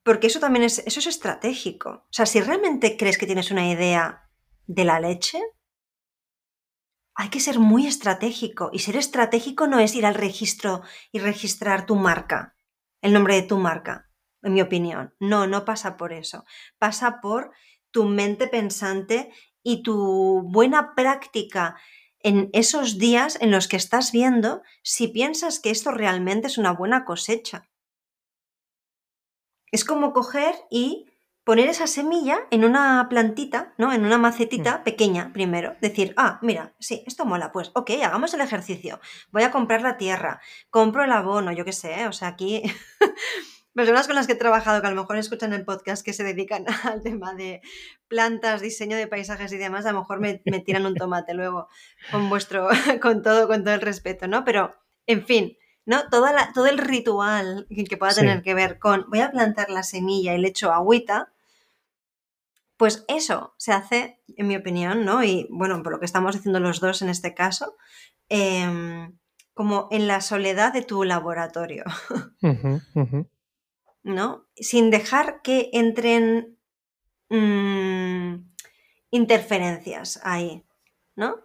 [0.05, 1.91] Porque eso también es, eso es estratégico.
[1.91, 4.23] O sea, si realmente crees que tienes una idea
[4.69, 5.41] de la leche,
[7.17, 8.71] hay que ser muy estratégico.
[8.73, 12.55] Y ser estratégico no es ir al registro y registrar tu marca,
[13.03, 14.09] el nombre de tu marca,
[14.43, 15.15] en mi opinión.
[15.19, 16.45] No, no pasa por eso.
[16.79, 17.51] Pasa por
[17.91, 21.77] tu mente pensante y tu buena práctica
[22.27, 26.73] en esos días en los que estás viendo si piensas que esto realmente es una
[26.73, 27.69] buena cosecha.
[29.71, 31.07] Es como coger y
[31.45, 33.93] poner esa semilla en una plantita, ¿no?
[33.93, 35.77] En una macetita pequeña primero.
[35.81, 38.99] Decir, ah, mira, sí, esto mola, pues, ok, hagamos el ejercicio.
[39.31, 42.65] Voy a comprar la tierra, compro el abono, yo qué sé, o sea, aquí
[43.77, 46.25] personas con las que he trabajado que a lo mejor escuchan el podcast que se
[46.25, 47.61] dedican al tema de
[48.09, 51.69] plantas, diseño de paisajes y demás, a lo mejor me, me tiran un tomate luego
[52.11, 52.69] con vuestro,
[53.03, 54.45] con todo, con todo el respeto, ¿no?
[54.45, 54.75] Pero,
[55.07, 56.09] en fin, ¿no?
[56.09, 58.21] Toda la- todo el ritual que pueda Sí.
[58.23, 61.33] tener que ver con voy a plantar la semilla y le echo agüita,
[62.77, 65.23] pues eso se hace, en mi opinión, ¿no?
[65.25, 67.77] Y bueno, por lo que estamos diciendo los dos en este caso,
[68.29, 69.17] em,
[69.55, 71.85] como en la soledad de tu laboratorio,
[72.43, 73.27] Ujú, ujú.
[74.07, 74.47] ¿No?
[74.55, 76.57] Sin dejar que entren
[77.29, 78.37] mm,
[79.11, 80.65] interferencias ahí,
[81.17, 81.41] ¿no?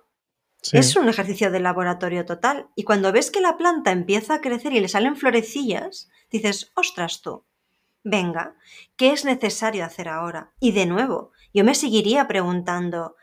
[0.62, 0.78] Sí.
[0.78, 2.70] Es un ejercicio de laboratorio total.
[2.76, 7.24] Y cuando ves que la planta empieza a crecer y le salen florecillas, dices, ostras
[7.24, 7.46] tú,
[8.04, 8.56] venga,
[8.96, 10.54] ¿qué es necesario hacer ahora?
[10.60, 13.16] Y de nuevo, yo me seguiría preguntando,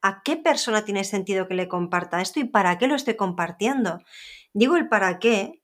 [0.00, 4.00] ¿a qué persona tiene sentido que le comparta esto y para qué lo estoy compartiendo?
[4.54, 5.62] Digo el para qué,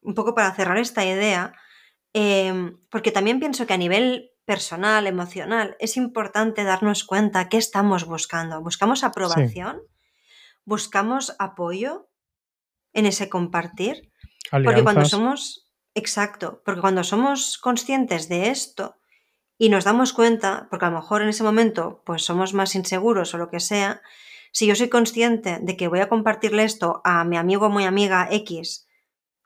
[0.00, 1.54] un poco para cerrar esta idea,
[2.14, 8.04] eh, porque también pienso que a nivel personal, emocional, es importante darnos cuenta qué estamos
[8.04, 8.60] buscando.
[8.60, 9.80] ¿Buscamos aprobación?
[10.64, 12.10] ¿Buscamos apoyo
[12.92, 14.12] en ese compartir?
[14.50, 18.96] Porque cuando somos, exacto, porque cuando somos conscientes de esto
[19.56, 23.32] y nos damos cuenta, porque a lo mejor en ese momento pues somos más inseguros
[23.34, 24.02] o lo que sea,
[24.50, 27.86] si yo soy consciente de que voy a compartirle esto a mi amigo o mi
[27.86, 28.86] amiga X,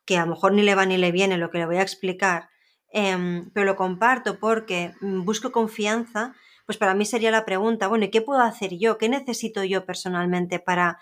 [0.04, 1.82] que a lo mejor ni le va ni le viene lo que le voy a
[1.82, 2.48] explicar,
[2.92, 6.34] em, pero lo comparto porque mm, busco confianza,
[6.66, 8.98] pues para mí sería la pregunta, bueno, ¿y qué puedo hacer yo?
[8.98, 10.98] ¿Qué necesito yo personalmente para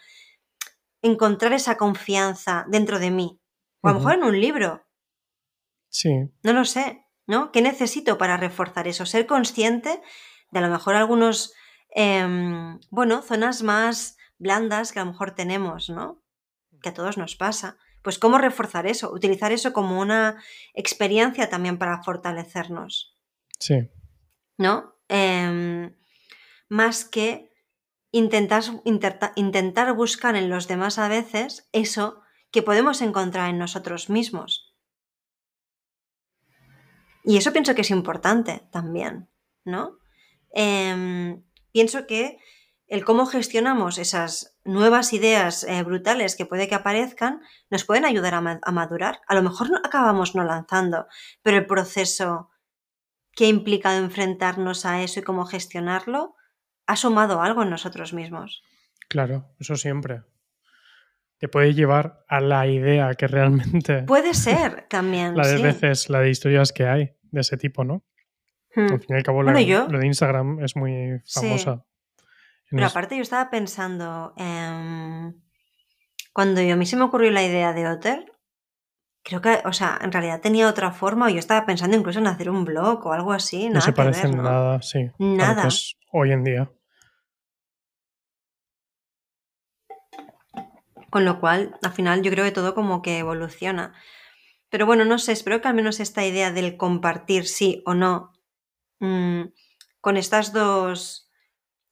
[1.03, 3.41] encontrar esa confianza dentro de mí?
[3.81, 4.85] O a lo mejor en un libro.
[5.89, 6.31] Sí.
[6.43, 7.53] No lo sé, ¿no?
[7.53, 9.07] ¿Qué necesito para reforzar eso?
[9.07, 10.01] Ser consciente
[10.51, 11.53] de a lo mejor algunos,
[11.91, 16.23] em, bueno, zonas más blandas que a lo mejor tenemos, ¿no?
[16.83, 17.79] Que a todos nos pasa.
[18.05, 20.37] Pues cómo reforzar eso, utilizar eso como una
[20.75, 23.17] experiencia también para fortalecernos.
[23.59, 23.89] Sí.
[24.59, 24.95] ¿No?
[25.09, 25.97] Em,
[26.69, 27.51] más que
[28.13, 28.63] intentar,
[29.37, 34.75] intentar buscar en los demás a veces eso que podemos encontrar en nosotros mismos.
[37.25, 39.31] Y eso pienso que es importante también,
[39.65, 39.99] ¿no?
[40.51, 42.37] Em, pienso que
[42.87, 48.35] el cómo gestionamos esas nuevas ideas eh, brutales que puede que aparezcan nos pueden ayudar
[48.35, 49.21] a, madurar.
[49.27, 51.07] A lo mejor no acabamos no lanzando,
[51.43, 52.51] pero el proceso
[53.33, 56.35] que ha implicado enfrentarnos a eso y cómo gestionarlo
[56.87, 58.63] ha sumado algo en nosotros mismos.
[59.09, 60.23] Claro, eso siempre.
[61.39, 64.03] Te puede llevar a la idea que realmente.
[64.07, 65.37] Puede ser también.
[65.37, 68.05] la de veces, la de historias que hay de ese tipo, ¿no?
[68.77, 69.01] Al hmm.
[69.01, 71.85] fin y al cabo, lo de Instagram es muy famosa.
[72.71, 74.35] Pero aparte yo estaba pensando,
[76.33, 78.33] cuando a mí se me ocurrió la idea de Otter,
[79.23, 82.27] creo que, o sea, en realidad tenía otra forma, o yo estaba pensando incluso en
[82.27, 83.69] hacer un blog o algo así.
[83.71, 85.11] No se parece en nada, sí.
[85.19, 85.69] Nada.
[86.13, 86.71] hoy en día.
[91.11, 93.95] Con lo cual, al final, yo creo que todo como que evoluciona.
[94.69, 98.33] Pero bueno, no sé, espero que al menos esta idea del compartir sí o no,
[98.99, 99.43] mm,
[100.01, 101.24] con estas dos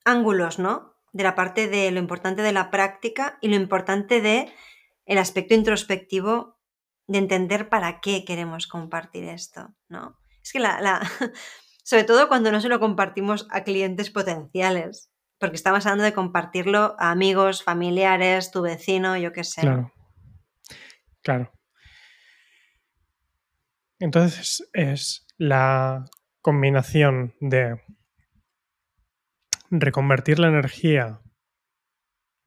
[0.04, 0.94] ángulos, ¿no?
[1.12, 4.52] De la parte de lo importante de la práctica y lo importante de
[5.06, 6.58] el aspecto introspectivo
[7.06, 10.18] de entender para qué queremos compartir esto, ¿no?
[10.42, 11.00] Es que la,
[11.84, 16.94] sobre todo cuando no se lo compartimos a clientes potenciales, porque estamos hablando de compartirlo
[16.98, 19.62] a amigos, familiares, tu vecino, yo qué sé.
[19.62, 19.92] Claro.
[21.22, 21.52] Claro.
[23.98, 26.04] Entonces es la
[26.40, 27.80] combinación de
[29.80, 31.20] reconvertir la energía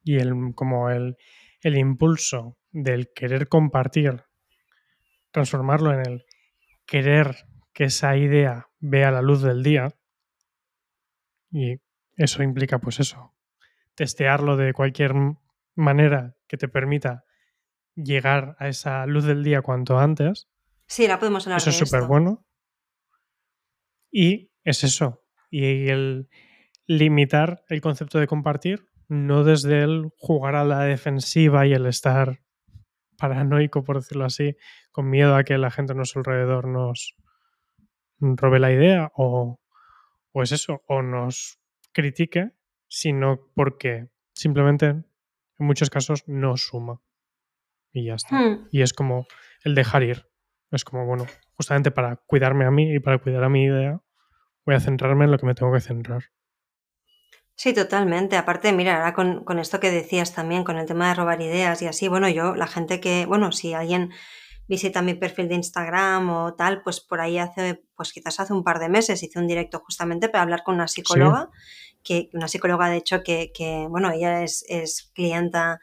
[0.02, 1.16] y el, como el,
[1.60, 4.24] el impulso del querer compartir,
[5.32, 6.24] transformarlo en el
[6.86, 9.88] querer que esa idea vea la luz del día.
[11.50, 11.80] Y
[12.16, 13.34] eso implica, pues eso,
[13.94, 15.12] testearlo de cualquier
[15.74, 17.24] manera que te permita
[17.96, 20.48] llegar a esa luz del día cuanto antes.
[20.86, 22.46] Sí, la podemos hablar Eso es súper bueno.
[24.10, 25.24] Y es eso.
[25.50, 26.28] Y el,
[26.86, 32.40] limitar el concepto de compartir, no desde el jugar a la defensiva y el estar
[33.16, 34.56] paranoico, por decirlo así,
[34.92, 37.16] con miedo a que la gente a nuestro alrededor nos
[38.18, 39.60] robe la idea o,
[40.32, 41.58] o es eso, o nos
[41.92, 42.52] critique,
[42.88, 45.04] sino porque simplemente en
[45.58, 47.00] muchos casos no suma.
[47.92, 48.38] Y ya está.
[48.38, 48.68] Hmm.
[48.70, 49.26] Y es como
[49.64, 50.26] el dejar ir.
[50.70, 54.00] Es como, bueno, justamente para cuidarme a mí y para cuidar a mi idea,
[54.66, 56.24] voy a centrarme en lo que me tengo que centrar.
[57.56, 58.36] Sí, totalmente.
[58.36, 61.86] Aparte, mira, ahora con, esto que decías también, con el tema de robar ideas y
[61.86, 64.10] así, bueno, yo, la gente que, bueno, si alguien
[64.68, 68.62] visita mi perfil de Instagram o tal, pues por ahí hace, pues quizás hace un
[68.62, 71.48] par de meses hice un directo justamente para hablar con una psicóloga,
[72.02, 75.80] que, una psicóloga de hecho que, que bueno, ella es, es clienta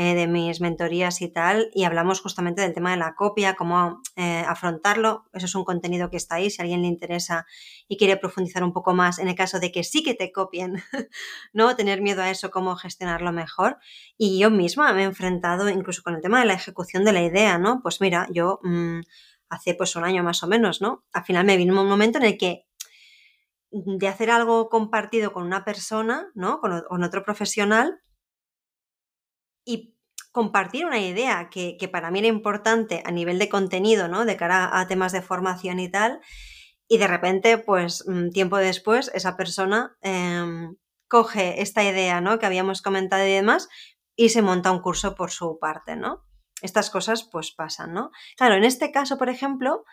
[0.00, 4.00] eh, de mis mentorías y tal, y hablamos justamente del tema de la copia, cómo
[4.14, 5.24] eh, afrontarlo.
[5.32, 7.46] Eso es un contenido que está ahí, si alguien le interesa
[7.88, 10.80] y quiere profundizar un poco más en el caso de que sí que te copien,
[11.52, 11.74] ¿no?
[11.74, 13.78] Tener miedo a eso, cómo gestionarlo mejor.
[14.16, 17.22] Y yo misma me he enfrentado incluso con el tema de la ejecución de la
[17.22, 17.80] idea, ¿no?
[17.82, 19.00] Pues mira, yo mm,
[19.48, 21.02] hace pues un año más o menos, ¿no?
[21.12, 22.68] Al final me vino un momento en el que
[23.72, 26.60] de hacer algo compartido con una persona, ¿no?
[26.60, 28.00] con otro profesional,
[29.68, 29.94] y
[30.32, 34.24] compartir una idea que, para mí era importante a nivel de contenido, ¿no?
[34.24, 36.20] De cara a temas de formación y tal.
[36.88, 40.76] Y de repente, pues mm, tiempo después, esa persona em,
[41.06, 42.38] coge esta idea, ¿no?
[42.38, 43.68] Que habíamos comentado y demás,
[44.16, 46.24] y se monta un curso por su parte, ¿no?
[46.62, 48.10] Estas cosas pues pasan, ¿no?
[48.38, 49.84] Claro, en este caso, por ejemplo,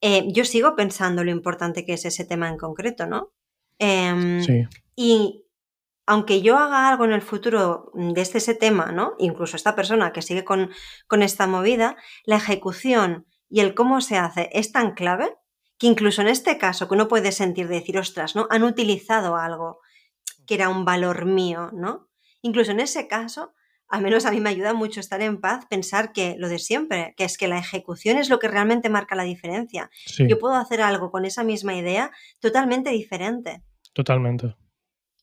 [0.00, 3.32] eh, yo sigo pensando lo importante que es ese tema en concreto, ¿no?
[3.80, 4.62] Em, sí.
[4.94, 5.43] Y
[6.06, 9.14] aunque yo haga algo en el futuro desde ese tema, ¿no?
[9.18, 10.70] Incluso esta persona que sigue con,
[11.06, 15.34] con esta movida, la ejecución y el cómo se hace es tan clave
[15.78, 18.46] que incluso en este caso que uno puede sentir de decir, ostras, ¿no?
[18.50, 19.80] Han utilizado algo
[20.46, 22.08] que era un valor mío, ¿no?
[22.42, 23.54] Incluso en ese caso,
[23.88, 27.14] al menos a mí me ayuda mucho estar en paz, pensar que lo de siempre,
[27.16, 29.90] que es que la ejecución es lo que realmente marca la diferencia.
[30.18, 33.62] Yo puedo hacer algo con esa misma idea totalmente diferente.
[33.92, 34.54] Totalmente.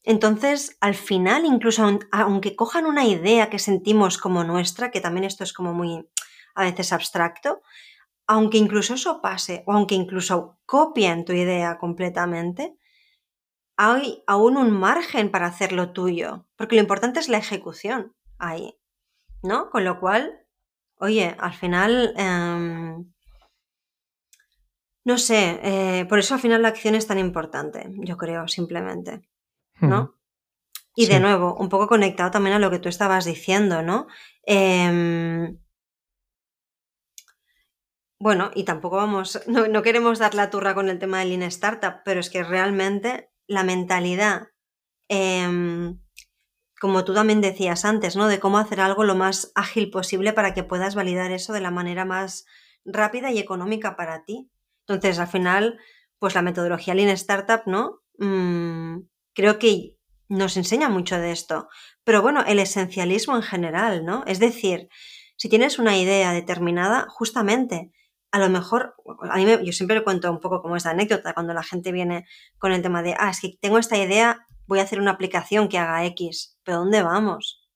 [0.04, 5.44] Entonces, al final, incluso aunque cojan una idea que sentimos como nuestra, que también esto
[5.44, 6.10] es como muy
[6.56, 7.62] a veces abstracto,
[8.28, 12.76] aunque incluso eso pase o aunque incluso copien tu idea completamente,
[13.78, 18.78] hay aún un margen para hacerlo tuyo, porque lo importante es la ejecución ahí,
[19.44, 19.70] ¿no?
[19.70, 20.46] Con lo cual,
[20.96, 23.12] oye, al final, em,
[25.04, 29.22] no sé, eh, por eso al final la acción es tan importante, yo creo, simplemente,
[29.82, 30.16] ¿no?
[30.96, 34.08] Y de nuevo, un poco conectado también a lo que tú estabas diciendo, ¿no?
[34.44, 35.58] Em,
[38.20, 42.02] bueno, y tampoco vamos, no, queremos dar la turra con el tema del Lean Startup,
[42.04, 44.50] pero es que realmente la mentalidad,
[45.08, 46.00] em,
[46.80, 48.28] como tú también decías antes, ¿no?
[48.28, 51.72] De cómo hacer algo lo más ágil posible para que puedas validar eso de la
[51.72, 52.46] manera más
[52.86, 54.52] rápida y económica para ti.
[54.88, 55.80] Entonces, al final,
[56.20, 58.02] pues la metodología Lean Startup, ¿no?
[58.18, 59.00] Mm,
[59.34, 59.98] creo que
[60.30, 61.68] nos enseña mucho de esto.
[62.04, 64.24] Pero bueno, el esencialismo en general, ¿no?
[64.28, 64.90] Es decir,
[65.36, 67.92] si tienes una idea determinada, justamente
[68.32, 68.96] a lo mejor,
[69.30, 72.26] a mí yo siempre le cuento un poco como esta anécdota cuando la gente viene
[72.58, 75.68] con el tema de, ah, es que tengo esta idea, voy a hacer una aplicación
[75.68, 77.70] que haga X, pero ¿dónde vamos?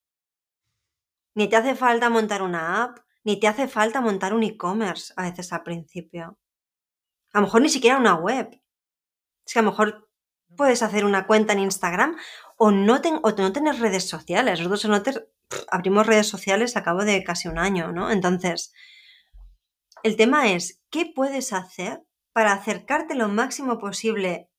[1.34, 5.24] Ni te hace falta montar una app, ni te hace falta montar un e-commerce a
[5.24, 6.38] veces al principio.
[7.34, 8.48] A lo mejor ni siquiera una web.
[9.44, 10.05] Es que a lo mejor
[10.56, 12.16] puedes hacer una cuenta en Instagram
[12.56, 14.60] o no, tener redes sociales.
[14.60, 15.24] Nosotros
[15.70, 18.10] abrimos redes sociales a cabo de casi un año, ¿no?
[18.10, 18.72] Entonces,
[20.02, 24.50] el tema es, ¿qué puedes hacer para acercarte lo máximo posible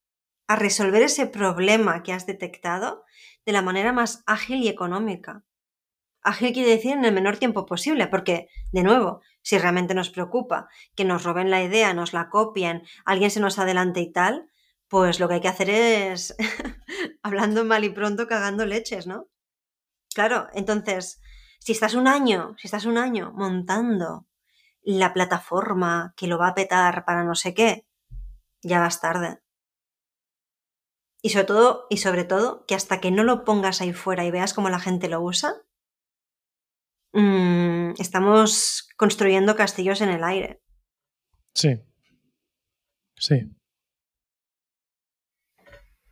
[0.47, 3.03] a resolver ese problema que has detectado
[3.45, 5.43] de la manera más ágil y económica?
[6.21, 10.67] Ágil quiere decir en el menor tiempo posible, porque, de nuevo, si realmente nos preocupa
[10.95, 14.49] que nos roben la idea, nos la copien, alguien se nos adelante y tal,
[14.87, 16.35] pues lo que hay que hacer es,
[17.23, 19.27] hablando mal y pronto, cagando leches, ¿no?
[20.13, 21.21] Claro, entonces,
[21.59, 24.27] si estás un año, si estás un año montando
[24.81, 27.85] la plataforma que lo va a petar para no sé qué,
[28.61, 29.41] ya vas tarde.
[31.21, 34.31] Y sobre todo, y sobre todo, que hasta que no lo pongas ahí fuera y
[34.31, 35.55] veas cómo la gente lo usa,
[37.11, 40.61] mm, estamos construyendo castillos en el aire.
[41.53, 41.81] Sí.
[43.15, 43.56] Sí.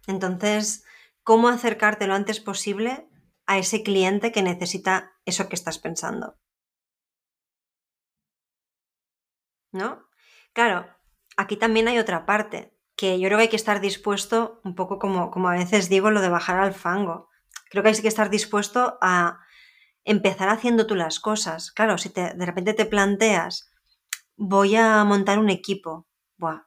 [0.08, 0.84] Entonces,
[1.24, 3.08] ¿cómo acercarte lo antes posible
[3.46, 6.38] a ese cliente que necesita eso que estás pensando?
[9.76, 10.08] ¿no?
[10.54, 10.88] Claro,
[11.38, 14.98] aquí también hay otra parte, que yo creo que hay que estar dispuesto, un poco
[15.00, 17.30] como, como a veces digo, lo de bajar al fango.
[17.70, 19.40] Creo que hay que estar dispuesto a
[20.06, 21.72] empezar haciendo tú las cosas.
[21.72, 23.70] Claro, si te, de repente te planteas,
[24.38, 26.65] voy a montar un equipo, Buah,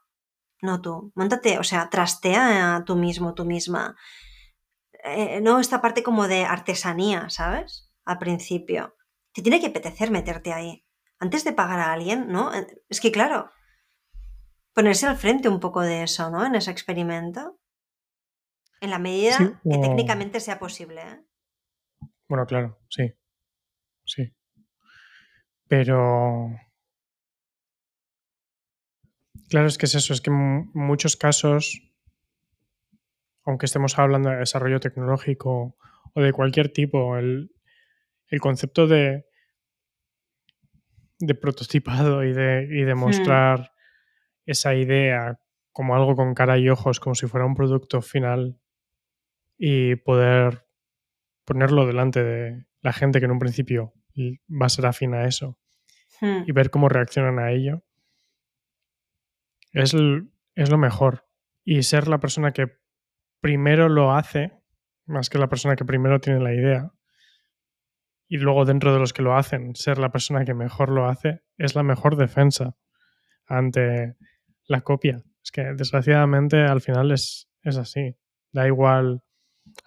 [0.63, 3.97] no tú, montate, o sea, trastea tú mismo, tú misma.
[5.05, 7.91] Eh, no esta parte como de artesanía, ¿sabes?
[8.05, 8.97] Al principio.
[9.33, 10.85] Te tiene que apetecer meterte ahí
[11.21, 12.55] antes de pagar a alguien, ¿no?
[12.55, 13.51] Eh, es que claro,
[14.73, 16.45] ponerse al frente un poco de eso, ¿no?
[16.45, 17.59] En ese experimento.
[18.81, 21.03] En la medida que técnicamente sea posible.
[21.03, 21.25] ¿eh?
[22.29, 23.13] Bueno, claro, sí.
[24.05, 24.33] Sí.
[25.67, 26.51] Pero...
[29.49, 31.81] Claro, es que es eso, es que en muchos casos,
[33.45, 35.77] aunque estemos hablando de desarrollo tecnológico
[36.15, 37.51] o de cualquier tipo, el,
[38.29, 39.29] el concepto de
[41.19, 42.99] de prototipado y de, y de hmm.
[42.99, 43.73] mostrar
[44.47, 45.41] esa idea
[45.73, 48.59] como algo con cara y ojos, como si fuera un producto final
[49.57, 50.67] y poder
[51.45, 53.95] ponerlo delante de la gente que en un principio
[54.49, 55.59] va a ser afín a eso
[56.21, 56.45] hmm.
[56.47, 57.85] y ver cómo reaccionan a ello,
[59.73, 59.95] es,
[60.55, 61.27] es lo mejor.
[61.65, 62.79] Y ser la persona que
[63.41, 64.53] primero lo hace,
[65.07, 66.93] más que la persona que primero tiene la idea,
[68.29, 71.41] y luego dentro de los que lo hacen, ser la persona que mejor lo hace,
[71.57, 72.77] es la mejor defensa
[73.47, 74.17] ante
[74.67, 75.23] la copia.
[75.43, 78.17] Es que desgraciadamente al final es, es así.
[78.53, 79.23] Da igual,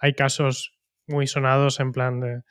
[0.00, 0.76] hay casos
[1.06, 2.42] muy sonados en plan de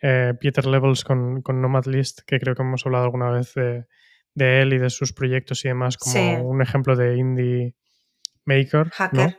[0.00, 3.86] eh, Peter Levels con, con Nomad List, que creo que hemos hablado alguna vez de,
[4.34, 7.74] de él y de sus proyectos y demás como un ejemplo de indie
[8.44, 9.38] maker, Hacker.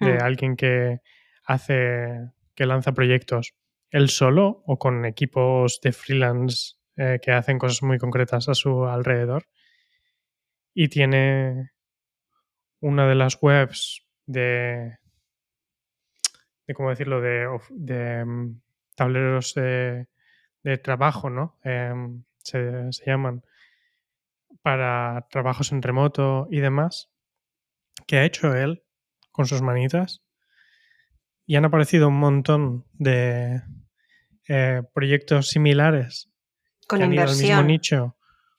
[0.00, 0.22] De hmm.
[0.22, 1.00] alguien que
[1.44, 3.54] hace, que lanza proyectos
[3.90, 8.86] él solo o con equipos de freelance eh, que hacen cosas muy concretas a su
[8.86, 9.46] alrededor.
[10.74, 11.70] Y tiene
[12.80, 14.98] una de las webs de,
[16.66, 18.60] de ¿cómo decirlo?, de, mm,
[18.96, 20.08] tableros de,
[20.82, 21.58] trabajo, ¿no?
[21.62, 23.44] Em, se, se, llaman,
[24.64, 27.10] para trabajos en remoto y demás,
[28.06, 28.82] que ha hecho él
[29.30, 30.24] con sus manitas.
[31.44, 33.60] Y han aparecido un montón de
[34.48, 36.32] eh, proyectos similares
[36.88, 37.46] con que inversión.
[37.46, 38.16] mismo nicho,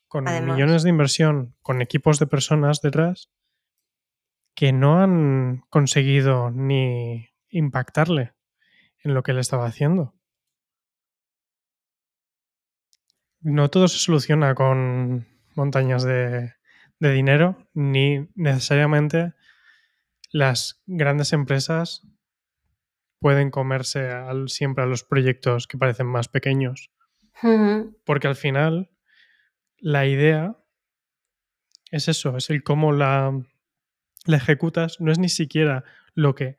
[0.08, 3.32] con millones de inversión, con equipos de personas detrás,
[4.54, 8.36] que no han conseguido ni impactarle
[9.00, 10.14] en lo que él estaba haciendo.
[13.40, 16.54] No todo se soluciona con montañas de,
[17.00, 19.34] dinero, ni necesariamente
[20.32, 22.02] las grandes empresas
[23.20, 24.10] pueden comerse
[24.48, 26.92] siempre a los proyectos que parecen más pequeños.
[28.06, 28.90] Porque al final
[29.78, 30.58] la idea
[31.92, 33.32] es eso, es el cómo la,
[34.26, 35.84] la ejecutas, no es ni siquiera
[36.14, 36.58] lo que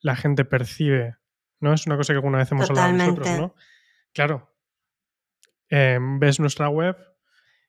[0.00, 1.16] la gente percibe,
[1.60, 1.72] ¿no?
[1.72, 3.54] Es una cosa que alguna vez hemos hablado nosotros, ¿no?
[4.12, 4.54] Claro,
[5.68, 6.96] em, ves nuestra web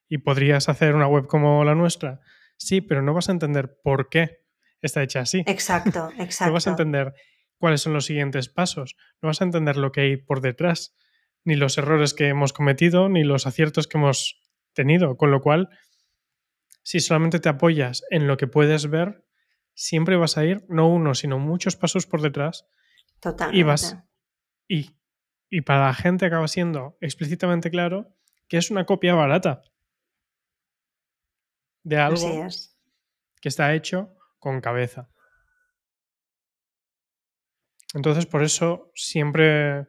[0.10, 2.20] y podrías hacer una web como la nuestra.
[2.58, 4.44] Sí, pero no vas a entender por qué
[4.82, 5.44] está hecha así.
[5.46, 6.46] Exacto, exacto.
[6.48, 7.14] no vas a entender
[7.58, 10.96] cuáles son los siguientes pasos, no vas a entender lo que hay por detrás,
[11.46, 14.42] ni los errores que hemos cometido, ni los aciertos que hemos
[14.74, 15.16] tenido.
[15.16, 15.70] Con lo cual,
[16.84, 19.26] si solamente te apoyas en lo que puedes ver,
[19.74, 22.68] siempre vas a ir no uno, sino muchos pasos por detrás.
[23.20, 23.60] Totalmente.
[23.60, 23.98] Y vas.
[24.68, 24.92] Y,
[25.50, 28.16] y para la gente acaba siendo explícitamente claro
[28.48, 29.62] que es una copia barata
[31.84, 32.48] de algo
[33.42, 35.10] que está hecho con cabeza.
[37.94, 39.88] Entonces, por eso siempre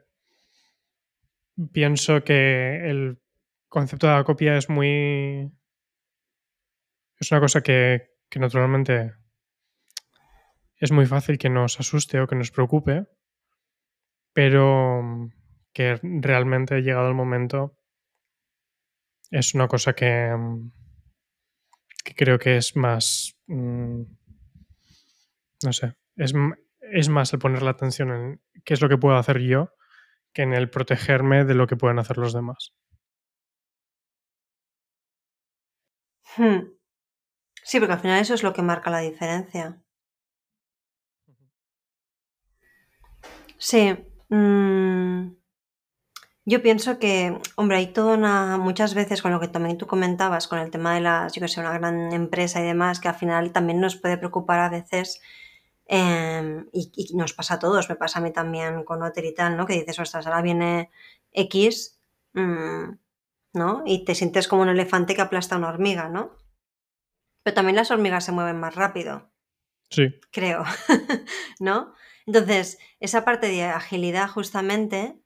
[1.73, 3.21] pienso que el
[3.69, 5.53] concepto de la copia es muy.
[7.19, 9.15] Es una cosa que, que naturalmente
[10.77, 13.07] es muy fácil que nos asuste o que nos preocupe,
[14.33, 15.29] pero
[15.73, 17.77] que realmente llegado el momento
[19.31, 20.35] es una cosa que,
[22.11, 24.03] que creo que es más, mm,
[25.63, 26.35] no sé, es,
[26.81, 29.73] es más el poner la atención en qué es lo que puedo hacer yo
[30.33, 32.75] que en el protegerme de lo que pueden hacer los demás.
[36.37, 36.73] Hmm.
[37.63, 39.81] Sí, porque al final eso es lo que marca la diferencia.
[43.59, 43.97] Sí.
[44.31, 45.37] Mm,
[46.47, 48.57] yo pienso que, hombre, hay toda una.
[48.59, 51.49] Muchas veces con lo que también tú comentabas, con el tema de las, yo que
[51.49, 55.21] sé, una gran empresa y demás, que al final también nos puede preocupar a veces.
[55.87, 59.57] Em, y, nos pasa a todos, me pasa a mí también con Otter y tal,
[59.57, 59.67] ¿no?
[59.67, 60.91] Que dices, ostras, ahora viene
[61.33, 62.01] X,
[62.35, 62.93] mm,
[63.55, 63.83] ¿no?
[63.85, 66.37] Y te sientes como un elefante que aplasta una hormiga, ¿no?
[67.43, 69.31] Pero también las hormigas se mueven más rápido.
[69.91, 70.21] Sí.
[70.31, 70.65] Creo,
[71.61, 71.95] ¿no?
[72.27, 75.21] Entonces, esa parte de agilidad justamente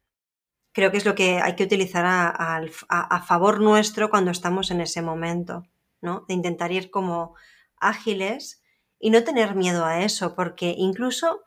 [0.74, 5.00] creo que es lo que hay que utilizar a, favor nuestro cuando estamos en ese
[5.00, 5.62] momento,
[6.02, 6.24] ¿no?
[6.28, 7.34] De intentar ir como
[7.78, 8.62] ágiles
[8.98, 11.44] y no tener miedo a eso, porque incluso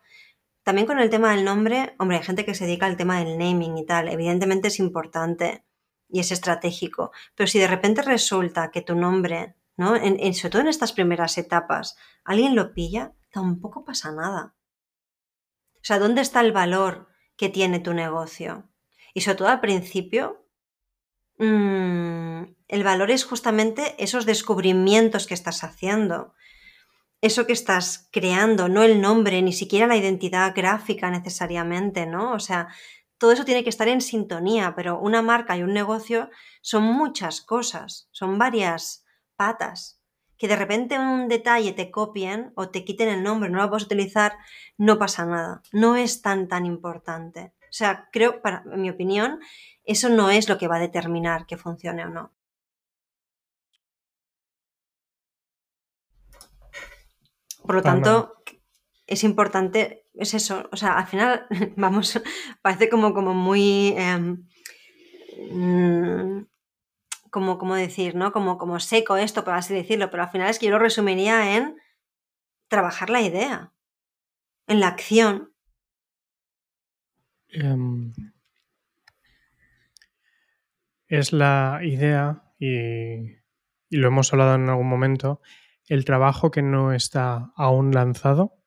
[0.64, 3.38] también con el tema del nombre, hombre, hay gente que se dedica al tema del
[3.38, 5.66] naming y tal, evidentemente es importante
[6.10, 9.98] y es estratégico, pero si de repente resulta que tu nombre, ¿no?
[9.98, 14.56] En, sobre todo en estas primeras etapas, alguien lo pilla, tampoco pasa nada.
[15.76, 18.70] O sea, ¿dónde está el valor que tiene tu negocio?
[19.18, 20.46] Y sobre todo al principio,
[21.40, 26.36] mm, el valor es justamente esos descubrimientos que estás haciendo,
[27.20, 32.34] eso que estás creando, no el nombre, ni siquiera la identidad gráfica necesariamente, ¿no?
[32.34, 32.68] O sea,
[33.18, 36.30] todo eso tiene que estar en sintonía, pero una marca y un negocio
[36.62, 39.04] son muchas cosas, son varias
[39.36, 40.00] patas
[40.38, 43.86] que de repente un detalle te copien o te quiten el nombre, no lo puedes
[43.86, 44.38] utilizar,
[44.78, 45.64] no pasa nada.
[45.72, 47.57] No es tan tan importante.
[47.70, 49.40] O sea, creo, para en mi opinión,
[49.84, 52.34] eso no es lo que va a determinar que funcione o no.
[57.64, 58.44] Por lo tanto,
[59.06, 62.22] es importante, es eso, o sea, al final, vamos,
[62.62, 63.96] parece como, como muy...
[65.52, 66.46] Mm,
[67.30, 68.32] como, como decir, ¿no?
[68.32, 71.56] Como, como seco esto, por así decirlo, pero al final es que yo lo resumiría
[71.56, 71.78] en
[72.68, 73.74] trabajar la idea,
[74.68, 75.54] en la acción.
[77.50, 78.14] Em,
[81.08, 83.38] es la idea y,
[83.90, 85.42] lo hemos hablado en algún momento,
[85.88, 88.58] el trabajo que no está aún lanzado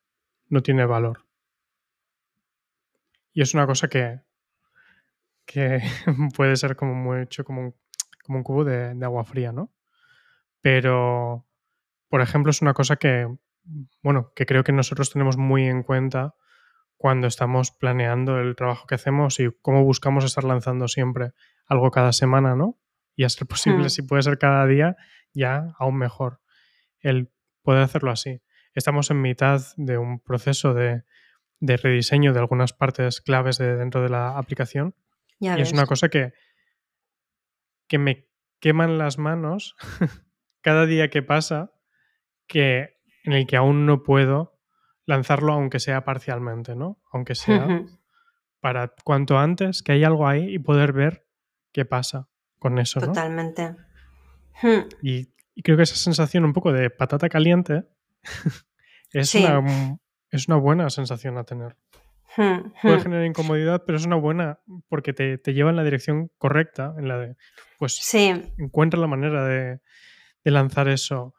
[0.49, 1.27] no tiene valor.
[3.33, 4.21] Y es una cosa que,
[5.45, 5.81] que
[6.37, 7.75] puede ser como mucho como un,
[8.25, 9.71] como un cubo de, de, agua fría, ¿no?
[10.63, 11.47] Pero,
[12.09, 13.29] por ejemplo, es una cosa que,
[14.03, 16.35] bueno, que creo que nosotros tenemos muy en cuenta
[17.01, 21.33] cuando estamos planeando el trabajo que hacemos y cómo buscamos estar lanzando siempre
[21.65, 22.79] algo cada semana, ¿no?
[23.17, 23.89] Y a ser posible, Hmm.
[23.89, 24.99] si puede ser cada día,
[25.33, 26.43] ya aún mejor.
[26.99, 27.33] El
[27.63, 28.43] poder hacerlo así.
[28.75, 31.05] Estamos en mitad de un proceso de,
[31.59, 34.95] de rediseño de algunas partes claves de dentro de la aplicación.
[35.39, 36.35] Ya y es una cosa que,
[37.87, 38.29] que me
[38.59, 39.75] queman las manos
[40.61, 41.73] cada día que pasa
[42.47, 44.60] que en el que aún no puedo
[45.11, 47.01] lanzarlo aunque sea parcialmente, ¿no?
[47.13, 47.85] Aunque sea
[48.61, 51.27] para cuanto antes que hay algo ahí y poder ver
[51.73, 53.07] qué pasa con eso, ¿no?
[53.09, 53.75] Totalmente.
[54.63, 54.89] Hmm.
[55.03, 57.85] Y, y creo que esa sensación un poco de patata caliente
[59.13, 59.45] es, Sí.
[59.45, 59.99] una,
[60.31, 61.77] es una buena sensación a tener.
[62.37, 63.01] Hmm, Puede hmm.
[63.01, 67.09] generar incomodidad, pero es una buena porque te, te lleva en la dirección correcta, en
[67.09, 67.37] la de,
[67.79, 69.81] pues, Sí, encuentra la manera de,
[70.45, 71.35] de lanzar eso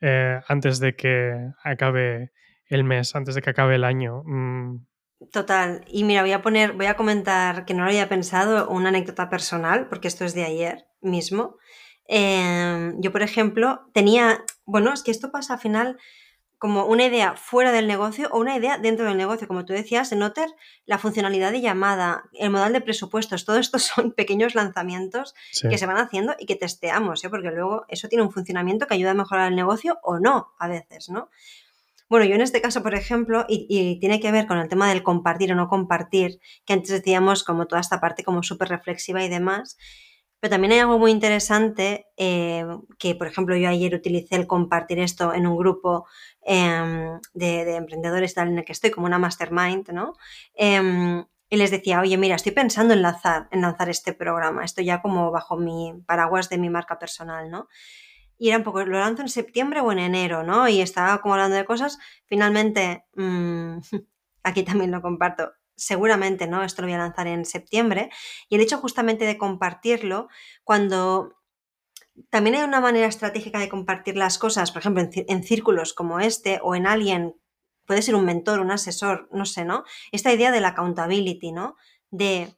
[0.00, 2.32] eh, antes de que acabe
[2.66, 4.22] el mes, antes de que acabe el año.
[4.24, 4.86] Mm,
[5.30, 5.84] total.
[5.88, 9.28] Y mira, voy a poner, voy a comentar que no lo había pensado, una anécdota
[9.28, 11.56] personal, porque esto es de ayer mismo.
[12.08, 15.98] Eh, yo, por ejemplo, tenía, bueno, es que esto pasa al final
[16.62, 19.48] como una idea fuera del negocio o una idea dentro del negocio.
[19.48, 20.48] Como tú decías, en Otter,
[20.86, 25.68] la funcionalidad de llamada, el modal de presupuestos, todo esto son pequeños lanzamientos sí.
[25.68, 27.30] que se van haciendo y que testeamos, ¿eh?
[27.30, 30.68] porque luego eso tiene un funcionamiento que ayuda a mejorar el negocio o no, a
[30.68, 31.30] veces, ¿no?
[32.12, 34.86] Bueno, yo en este caso, por ejemplo, y, y tiene que ver con el tema
[34.86, 39.24] del compartir o no compartir, que antes decíamos como toda esta parte como súper reflexiva
[39.24, 39.78] y demás,
[40.38, 42.66] pero también hay algo muy interesante eh,
[42.98, 46.06] que, por ejemplo, yo ayer utilicé el compartir esto en un grupo
[46.46, 50.12] eh, de, de, emprendedores tal, en el que estoy, como una mastermind, ¿no?
[50.54, 54.82] Eh, y les decía, oye, mira, estoy pensando en lanzar, en lanzar este programa, esto
[54.82, 57.68] ya como bajo mi paraguas de mi marca personal, ¿no?
[58.42, 60.66] Y era un poco, lo lanzo en septiembre o en enero, ¿no?
[60.66, 62.00] Y estaba como hablando de cosas.
[62.26, 63.78] Finalmente, mmm,
[64.42, 66.64] aquí también lo comparto, seguramente, ¿no?
[66.64, 68.10] Esto lo voy a lanzar en septiembre.
[68.48, 70.26] Y el hecho justamente de compartirlo,
[70.64, 71.36] cuando
[72.30, 76.58] también hay una manera estratégica de compartir las cosas, por ejemplo, en, círculos como este
[76.64, 77.36] o en alguien,
[77.86, 79.84] puede ser un mentor, un asesor, no sé, ¿no?
[80.10, 81.76] Esta idea de la accountability, ¿no?
[82.10, 82.56] De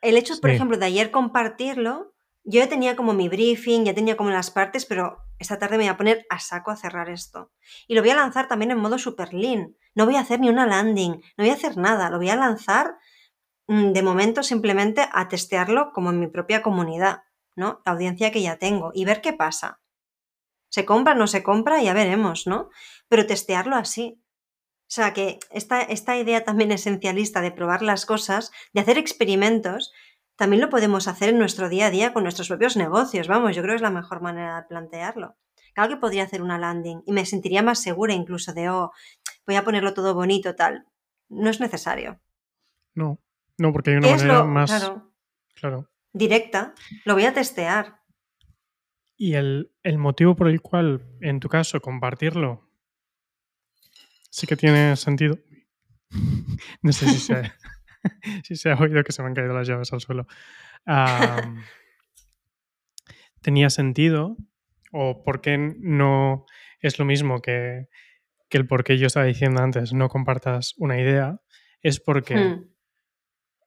[0.00, 0.40] el hecho, sí.
[0.40, 2.13] por ejemplo, de ayer compartirlo,
[2.44, 5.84] yo ya tenía como mi briefing, ya tenía como las partes, pero esta tarde me
[5.84, 7.52] voy a poner a saco a cerrar esto.
[7.88, 9.76] Y lo voy a lanzar también en modo super lean.
[9.94, 12.36] No voy a hacer ni una landing, no voy a hacer nada, lo voy a
[12.36, 12.96] lanzar
[13.66, 17.22] mm, de momento simplemente a testearlo como en mi propia comunidad,
[17.56, 17.80] ¿no?
[17.86, 19.80] La audiencia que ya tengo y ver qué pasa.
[20.68, 22.68] Se compra, no se compra, ya veremos, ¿no?
[23.08, 24.20] Pero testearlo así.
[24.86, 29.92] O sea que esta, esta idea también esencialista de probar las cosas, de hacer experimentos,
[30.36, 33.28] también lo podemos hacer en nuestro día a día con nuestros propios negocios.
[33.28, 35.36] Vamos, yo creo que es la mejor manera de plantearlo.
[35.74, 38.92] Claro que podría hacer una landing y me sentiría más segura incluso de, oh,
[39.46, 40.86] voy a ponerlo todo bonito, tal.
[41.28, 42.20] No es necesario.
[42.94, 43.18] No,
[43.58, 44.70] no, porque hay una manera lo, más.
[44.70, 45.12] Claro,
[45.54, 45.90] claro.
[46.12, 46.74] Directa.
[47.04, 48.00] Lo voy a testear.
[49.16, 52.64] Y el, el motivo por el cual, en tu caso, compartirlo
[54.34, 55.38] sí que tiene sentido.
[56.82, 57.52] No sé si se,
[58.44, 60.26] si se ha oído que se me han caído las llaves al suelo.
[60.86, 61.62] Um,
[63.42, 64.36] tenía sentido
[64.92, 66.46] o por qué no
[66.80, 67.88] es lo mismo que,
[68.48, 71.40] que, el por qué yo estaba diciendo antes, no compartas una idea,
[71.82, 72.70] es porque Hmm.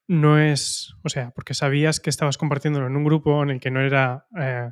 [0.08, 3.70] no es, o sea, porque sabías que estabas compartiéndolo en un grupo en el que
[3.70, 4.70] no era eh,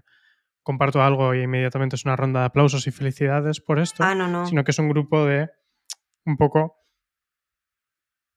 [0.62, 4.26] comparto algo y inmediatamente es una ronda de aplausos y felicidades por esto, Ah, no,
[4.28, 4.46] no.
[4.46, 5.48] sino que es un grupo de
[6.24, 6.76] un poco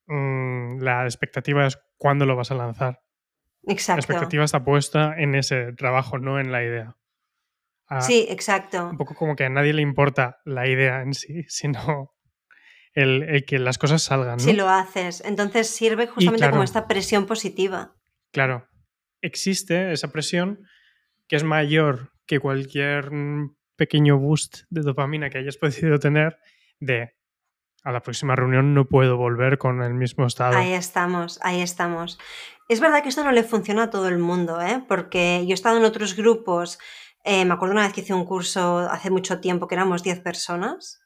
[0.10, 3.02] mmm, la expectativa es cuándo lo vas a lanzar.
[3.68, 3.98] Exacto.
[3.98, 6.96] La expectativa está puesta en ese trabajo, no en la idea.
[8.02, 8.90] Sí, exacto.
[8.90, 12.14] Un poco como que a nadie le importa la idea en sí, sino
[12.94, 14.38] el, el que las cosas salgan.
[14.38, 14.44] ¿no?
[14.44, 15.24] Si lo haces.
[15.26, 16.52] Entonces sirve justamente claro.
[16.52, 17.96] como esta presión positiva.
[18.32, 18.68] Claro,
[19.22, 20.68] existe esa presión
[21.28, 26.38] que es mayor que cualquier mm, pequeño boost de dopamina que hayas podido tener
[26.80, 27.16] de
[27.84, 30.58] a la próxima reunión no puedo volver con el mismo estado.
[30.58, 32.20] Ahí estamos, ahí estamos.
[32.68, 34.84] Es verdad que esto no le funciona a todo el mundo, ¿eh?
[34.88, 36.78] porque yo he estado en otros grupos,
[37.24, 40.20] eh, me acuerdo una vez que hice un curso hace mucho tiempo que éramos 10
[40.22, 41.02] personas,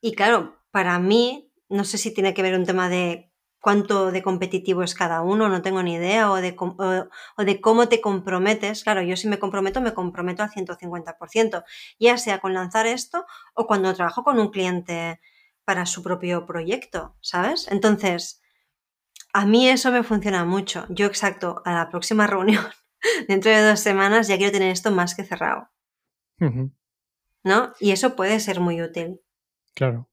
[0.00, 3.32] y claro, para mí, no sé si tiene que ver un tema de
[3.64, 7.88] cuánto de competitivo es cada uno, no tengo ni idea, o de, o, de cómo
[7.88, 8.84] te comprometes.
[8.84, 11.64] Claro, yo si me comprometo, me comprometo al 150%,
[11.98, 13.24] ya sea con lanzar esto
[13.54, 15.18] o cuando trabajo con un cliente
[15.64, 17.68] para su propio proyecto, ¿sabes?
[17.70, 18.42] Entonces,
[19.32, 20.86] a mí eso me funciona mucho.
[20.88, 22.64] Yo exacto, a la próxima reunión,
[23.28, 25.68] dentro de dos semanas, ya quiero tener esto más que cerrado.
[27.42, 27.72] ¿No?
[27.80, 29.20] Y eso puede ser muy útil.
[29.74, 30.08] Claro.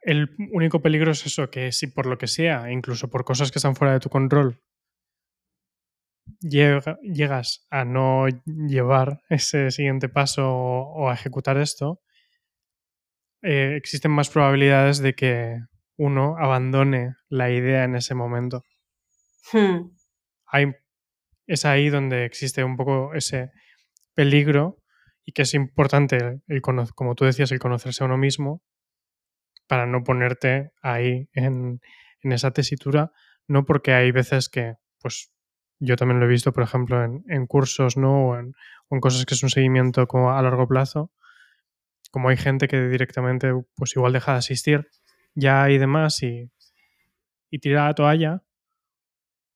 [0.00, 3.58] El único peligro es eso, que si por lo que sea, incluso por cosas que
[3.58, 4.60] están fuera de tu control,
[6.40, 12.02] llegas a no llevar ese siguiente paso o, a ejecutar esto,
[13.44, 15.60] eh, existen más probabilidades de que
[15.96, 18.64] uno abandone la idea en ese momento.
[19.52, 19.90] Hmm.
[21.46, 23.50] es ahí donde existe un poco ese
[24.14, 24.78] peligro
[25.24, 28.62] y que es importante, el, como tú decías, el conocerse a uno mismo
[29.66, 31.80] para no ponerte ahí en,
[32.22, 33.12] esa tesitura,
[33.46, 35.30] no porque hay veces que, pues
[35.78, 38.28] yo también lo he visto, por ejemplo, en, cursos, ¿no?
[38.28, 38.54] O en,
[39.00, 41.10] cosas que es un seguimiento como a largo plazo,
[42.14, 44.88] como hay gente que directamente, pues igual deja de asistir
[45.34, 46.48] ya y demás y,
[47.50, 48.44] y tira la toalla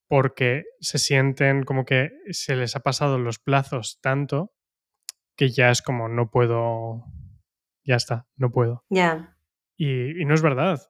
[0.08, 4.52] porque se sienten como que se les ha pasado los plazos tanto
[5.36, 7.04] que ya es como no puedo,
[7.84, 8.84] ya está, no puedo.
[8.88, 9.36] Ya.
[9.76, 10.82] Y, no es verdad.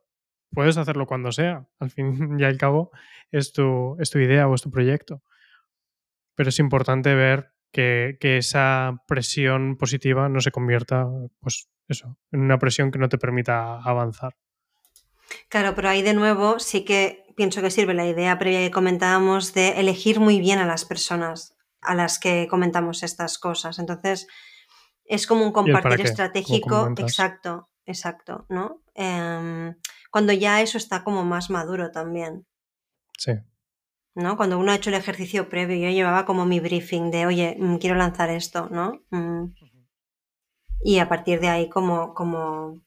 [0.50, 1.68] Puedes hacerlo cuando sea.
[1.78, 2.92] Al fin y al cabo
[3.30, 5.22] es tu, es tu idea o es tu proyecto.
[6.34, 11.06] Pero es importante ver que, esa presión positiva no se convierta,
[11.40, 14.36] pues eso, en una presión que no te permita avanzar.
[15.48, 19.54] Claro, pero ahí de nuevo sí que pienso que sirve la idea previa que comentábamos
[19.54, 23.78] de elegir muy bien a las personas a las que comentamos estas cosas.
[23.78, 24.26] Entonces,
[25.04, 26.92] es como un compartir estratégico.
[26.98, 28.82] Exacto, exacto, ¿no?
[28.94, 29.74] Em,
[30.10, 32.46] cuando ya eso está como más maduro también.
[33.16, 33.32] Sí.
[34.14, 34.36] ¿No?
[34.36, 37.76] Cuando uno ha hecho el ejercicio previo, yo llevaba como mi briefing de, oye, mm,
[37.76, 39.02] quiero lanzar esto, ¿no?
[39.10, 39.54] Mm.
[40.82, 42.82] Y a partir de ahí, como, como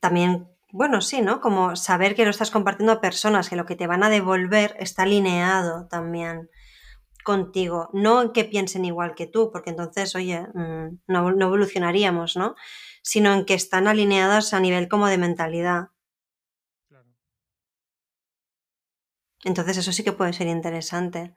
[0.00, 1.40] también, bueno, sí, ¿no?
[1.40, 4.76] Como saber que lo estás compartiendo a personas, que lo que te van a devolver
[4.78, 6.50] está alineado también
[7.26, 12.54] contigo, no en que piensen igual que tú, porque entonces, oye, mm, no, evolucionaríamos, ¿no?
[13.02, 15.88] Sino en que están alineadas a nivel como de mentalidad.
[19.46, 21.32] Entonces eso sí que puede ser interesante.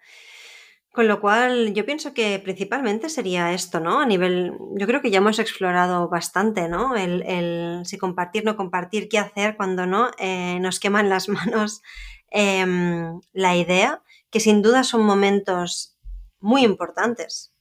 [0.92, 4.00] Con lo cual, yo pienso que principalmente sería esto, ¿no?
[4.02, 6.96] A nivel, yo creo que ya hemos explorado bastante, ¿no?
[6.96, 11.84] El, si compartir, no compartir, qué hacer cuando no, eh, nos queman las manos
[12.32, 14.02] em, la idea
[14.32, 15.96] que sin duda son momentos
[16.40, 17.54] muy importantes.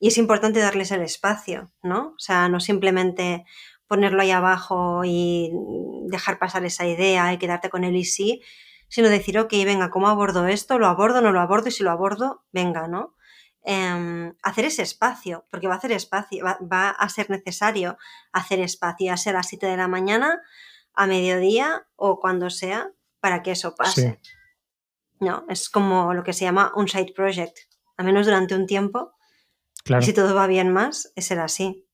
[0.00, 2.14] Y es importante darles el espacio, ¿no?
[2.16, 3.44] O sea, no simplemente
[3.86, 5.52] ponerlo ahí abajo y
[6.06, 8.42] dejar pasar esa idea y quedarte con él y sí,
[8.92, 10.78] sino decir, ok, venga, ¿cómo abordo esto?
[10.78, 11.22] ¿Lo abordo?
[11.22, 11.68] ¿No lo abordo?
[11.68, 13.16] Y si lo abordo, venga, ¿no?
[13.64, 17.96] Em, hacer ese espacio, porque va a hacer espacio, va, a ser necesario
[18.32, 20.42] hacer espacio, ya sea a las 7 de la mañana,
[20.92, 24.20] a mediodía o cuando sea, para que eso pase.
[25.20, 27.56] No, es como lo que se llama un side project,
[27.96, 29.14] al menos durante un tiempo.
[29.86, 31.88] Y si todo va bien más, es ser así.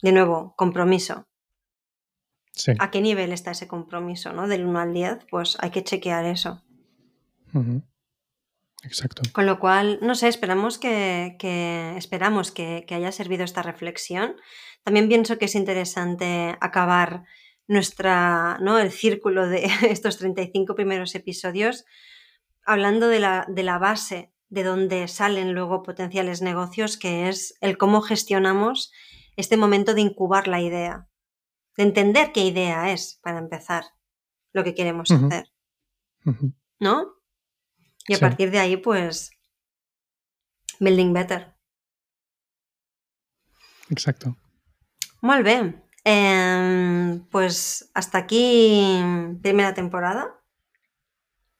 [0.00, 1.28] De nuevo, compromiso.
[2.78, 4.32] ¿A qué nivel está ese compromiso?
[4.32, 4.46] ¿no?
[4.46, 6.62] Del 1 al 10, pues hay que chequear eso.
[8.82, 9.22] Exacto.
[9.32, 11.36] Con lo cual, no sé, esperamos que,
[11.96, 14.36] esperamos que, que, haya servido esta reflexión.
[14.82, 17.24] También pienso que es interesante acabar
[17.66, 18.78] nuestra, ¿no?
[18.78, 21.84] el círculo de estos 35 primeros episodios
[22.64, 27.76] hablando de la, de la base de donde salen luego potenciales negocios, que es el
[27.76, 28.92] cómo gestionamos
[29.36, 31.08] este momento de incubar la idea,
[31.76, 33.84] de entender qué idea es, para empezar,
[34.52, 35.52] lo que queremos hacer.
[36.80, 37.14] ¿No?
[38.06, 39.30] Y a partir de ahí, pues,
[40.78, 41.54] building better.
[43.90, 44.36] Exacto.
[45.20, 45.82] Muy bien.
[46.04, 49.00] Em, pues hasta aquí
[49.40, 50.38] primera temporada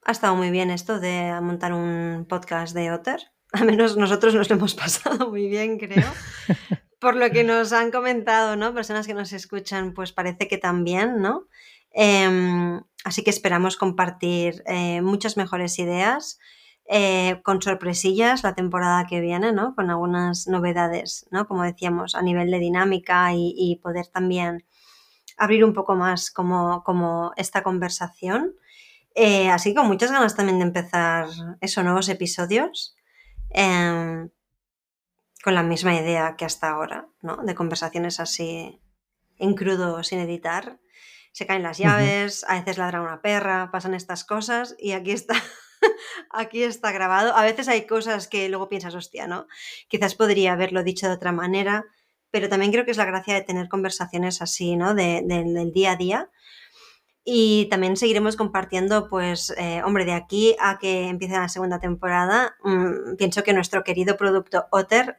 [0.04, 3.20] ha estado muy bien esto de montar un podcast de Otter.
[3.52, 6.06] Al menos nosotros nos lo hemos pasado muy bien, creo.
[7.04, 8.72] Por lo que nos han comentado, ¿no?
[8.72, 11.48] Personas que nos escuchan, pues parece que también, ¿no?
[11.90, 16.38] Em, así que esperamos compartir eh, muchas mejores ideas
[16.88, 19.74] eh, con sorpresillas la temporada que viene, ¿no?
[19.74, 21.46] Con algunas novedades, ¿no?
[21.46, 24.64] Como decíamos, a nivel de dinámica y, poder también
[25.36, 28.54] abrir un poco más como, como esta conversación.
[29.14, 31.28] Eh, así con muchas ganas también de empezar
[31.60, 32.96] esos nuevos episodios.
[33.50, 34.30] Em,
[35.44, 37.36] con la misma idea que hasta ahora, ¿no?
[37.36, 38.80] De conversaciones así
[39.36, 40.80] en crudo, sin editar.
[41.32, 45.34] se caen las llaves, a veces ladra una perra, pasan estas cosas y aquí está.
[46.30, 47.36] aquí está grabado.
[47.36, 49.46] A veces hay cosas que luego piensas, hostia, ¿no?
[49.88, 51.84] Quizás podría haberlo dicho de otra manera,
[52.30, 54.94] pero también creo que es la gracia de tener conversaciones así, ¿no?
[54.94, 56.30] del día a día.
[57.24, 62.56] Y también seguiremos compartiendo, pues, eh, hombre, de aquí a que empiece la segunda temporada,
[62.62, 65.16] mm, pienso que nuestro querido producto Otter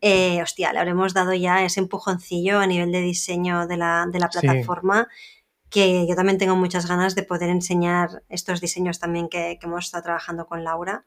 [0.00, 5.08] eh, hostia, le habremos dado ya ese empujoncillo a nivel de diseño de la, plataforma,
[5.70, 10.04] que yo también tengo muchas ganas de poder enseñar estos diseños también que, hemos estado
[10.04, 11.04] trabajando con Laura,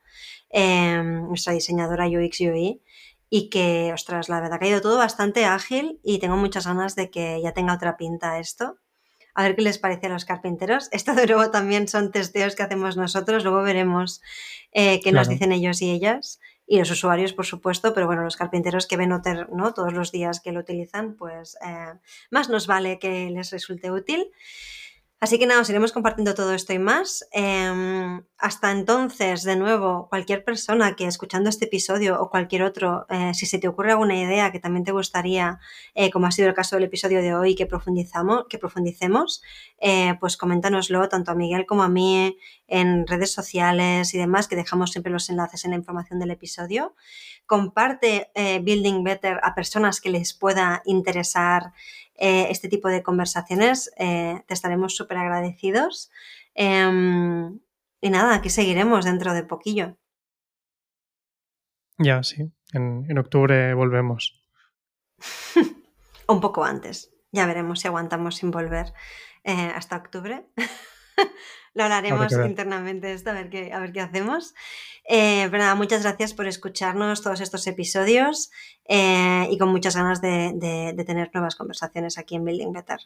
[0.50, 2.82] em, nuestra diseñadora UX UI,
[3.30, 6.96] y que, ostras, la verdad que ha ido todo bastante ágil y tengo muchas ganas
[6.96, 8.78] de que ya tenga otra pinta esto.
[9.40, 10.90] A ver qué les parece a los carpinteros.
[10.92, 14.22] Esto de nuevo también son testeos que hacemos nosotros, luego veremos
[14.74, 18.36] eh, qué nos dicen ellos y ellas y los usuarios, por supuesto, pero bueno, los
[18.36, 19.74] carpinteros que ven Otter ¿no?
[19.74, 21.94] todos los días que lo utilizan, pues eh,
[22.32, 24.30] más nos vale que les resulte útil.
[25.22, 27.28] Así que nada, os iremos compartiendo todo esto y más.
[27.34, 33.34] Em, hasta entonces, de nuevo, cualquier persona que escuchando este episodio o cualquier otro, eh,
[33.34, 35.60] si se te ocurre alguna idea que también te gustaría,
[35.94, 39.42] eh, como ha sido el caso del episodio de hoy, que profundizamos, que profundicemos,
[39.82, 44.56] eh, pues coméntanoslo tanto a Miguel como a mí en redes sociales y demás, que
[44.56, 46.96] dejamos siempre los enlaces en la información del episodio.
[47.46, 51.74] Comparte Building Better a personas que les pueda interesar
[52.20, 56.12] eh, este tipo de conversaciones, eh, te estaremos súper agradecidos.
[56.54, 57.60] Em,
[58.02, 59.98] y nada, aquí seguiremos dentro de poquillo.
[61.98, 62.52] Ya, sí.
[62.74, 64.44] En, octubre volvemos.
[66.28, 67.12] Un poco antes.
[67.32, 68.94] Ya veremos si aguantamos sin volver
[69.44, 70.46] eh, hasta octubre.
[71.74, 74.54] Lo hablaremos internamente esto, a ver qué, a ver qué hacemos.
[75.08, 78.52] Eh, pero nada, muchas gracias por escucharnos todos estos episodios
[78.88, 83.00] eh, y con muchas ganas de, de tener nuevas conversaciones aquí en Building Better.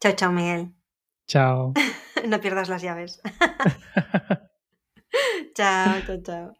[0.00, 0.74] Chao, chao, Miguel.
[1.26, 1.72] Chao.
[2.26, 3.20] no pierdas las llaves.
[5.54, 6.57] chao, chao, chao.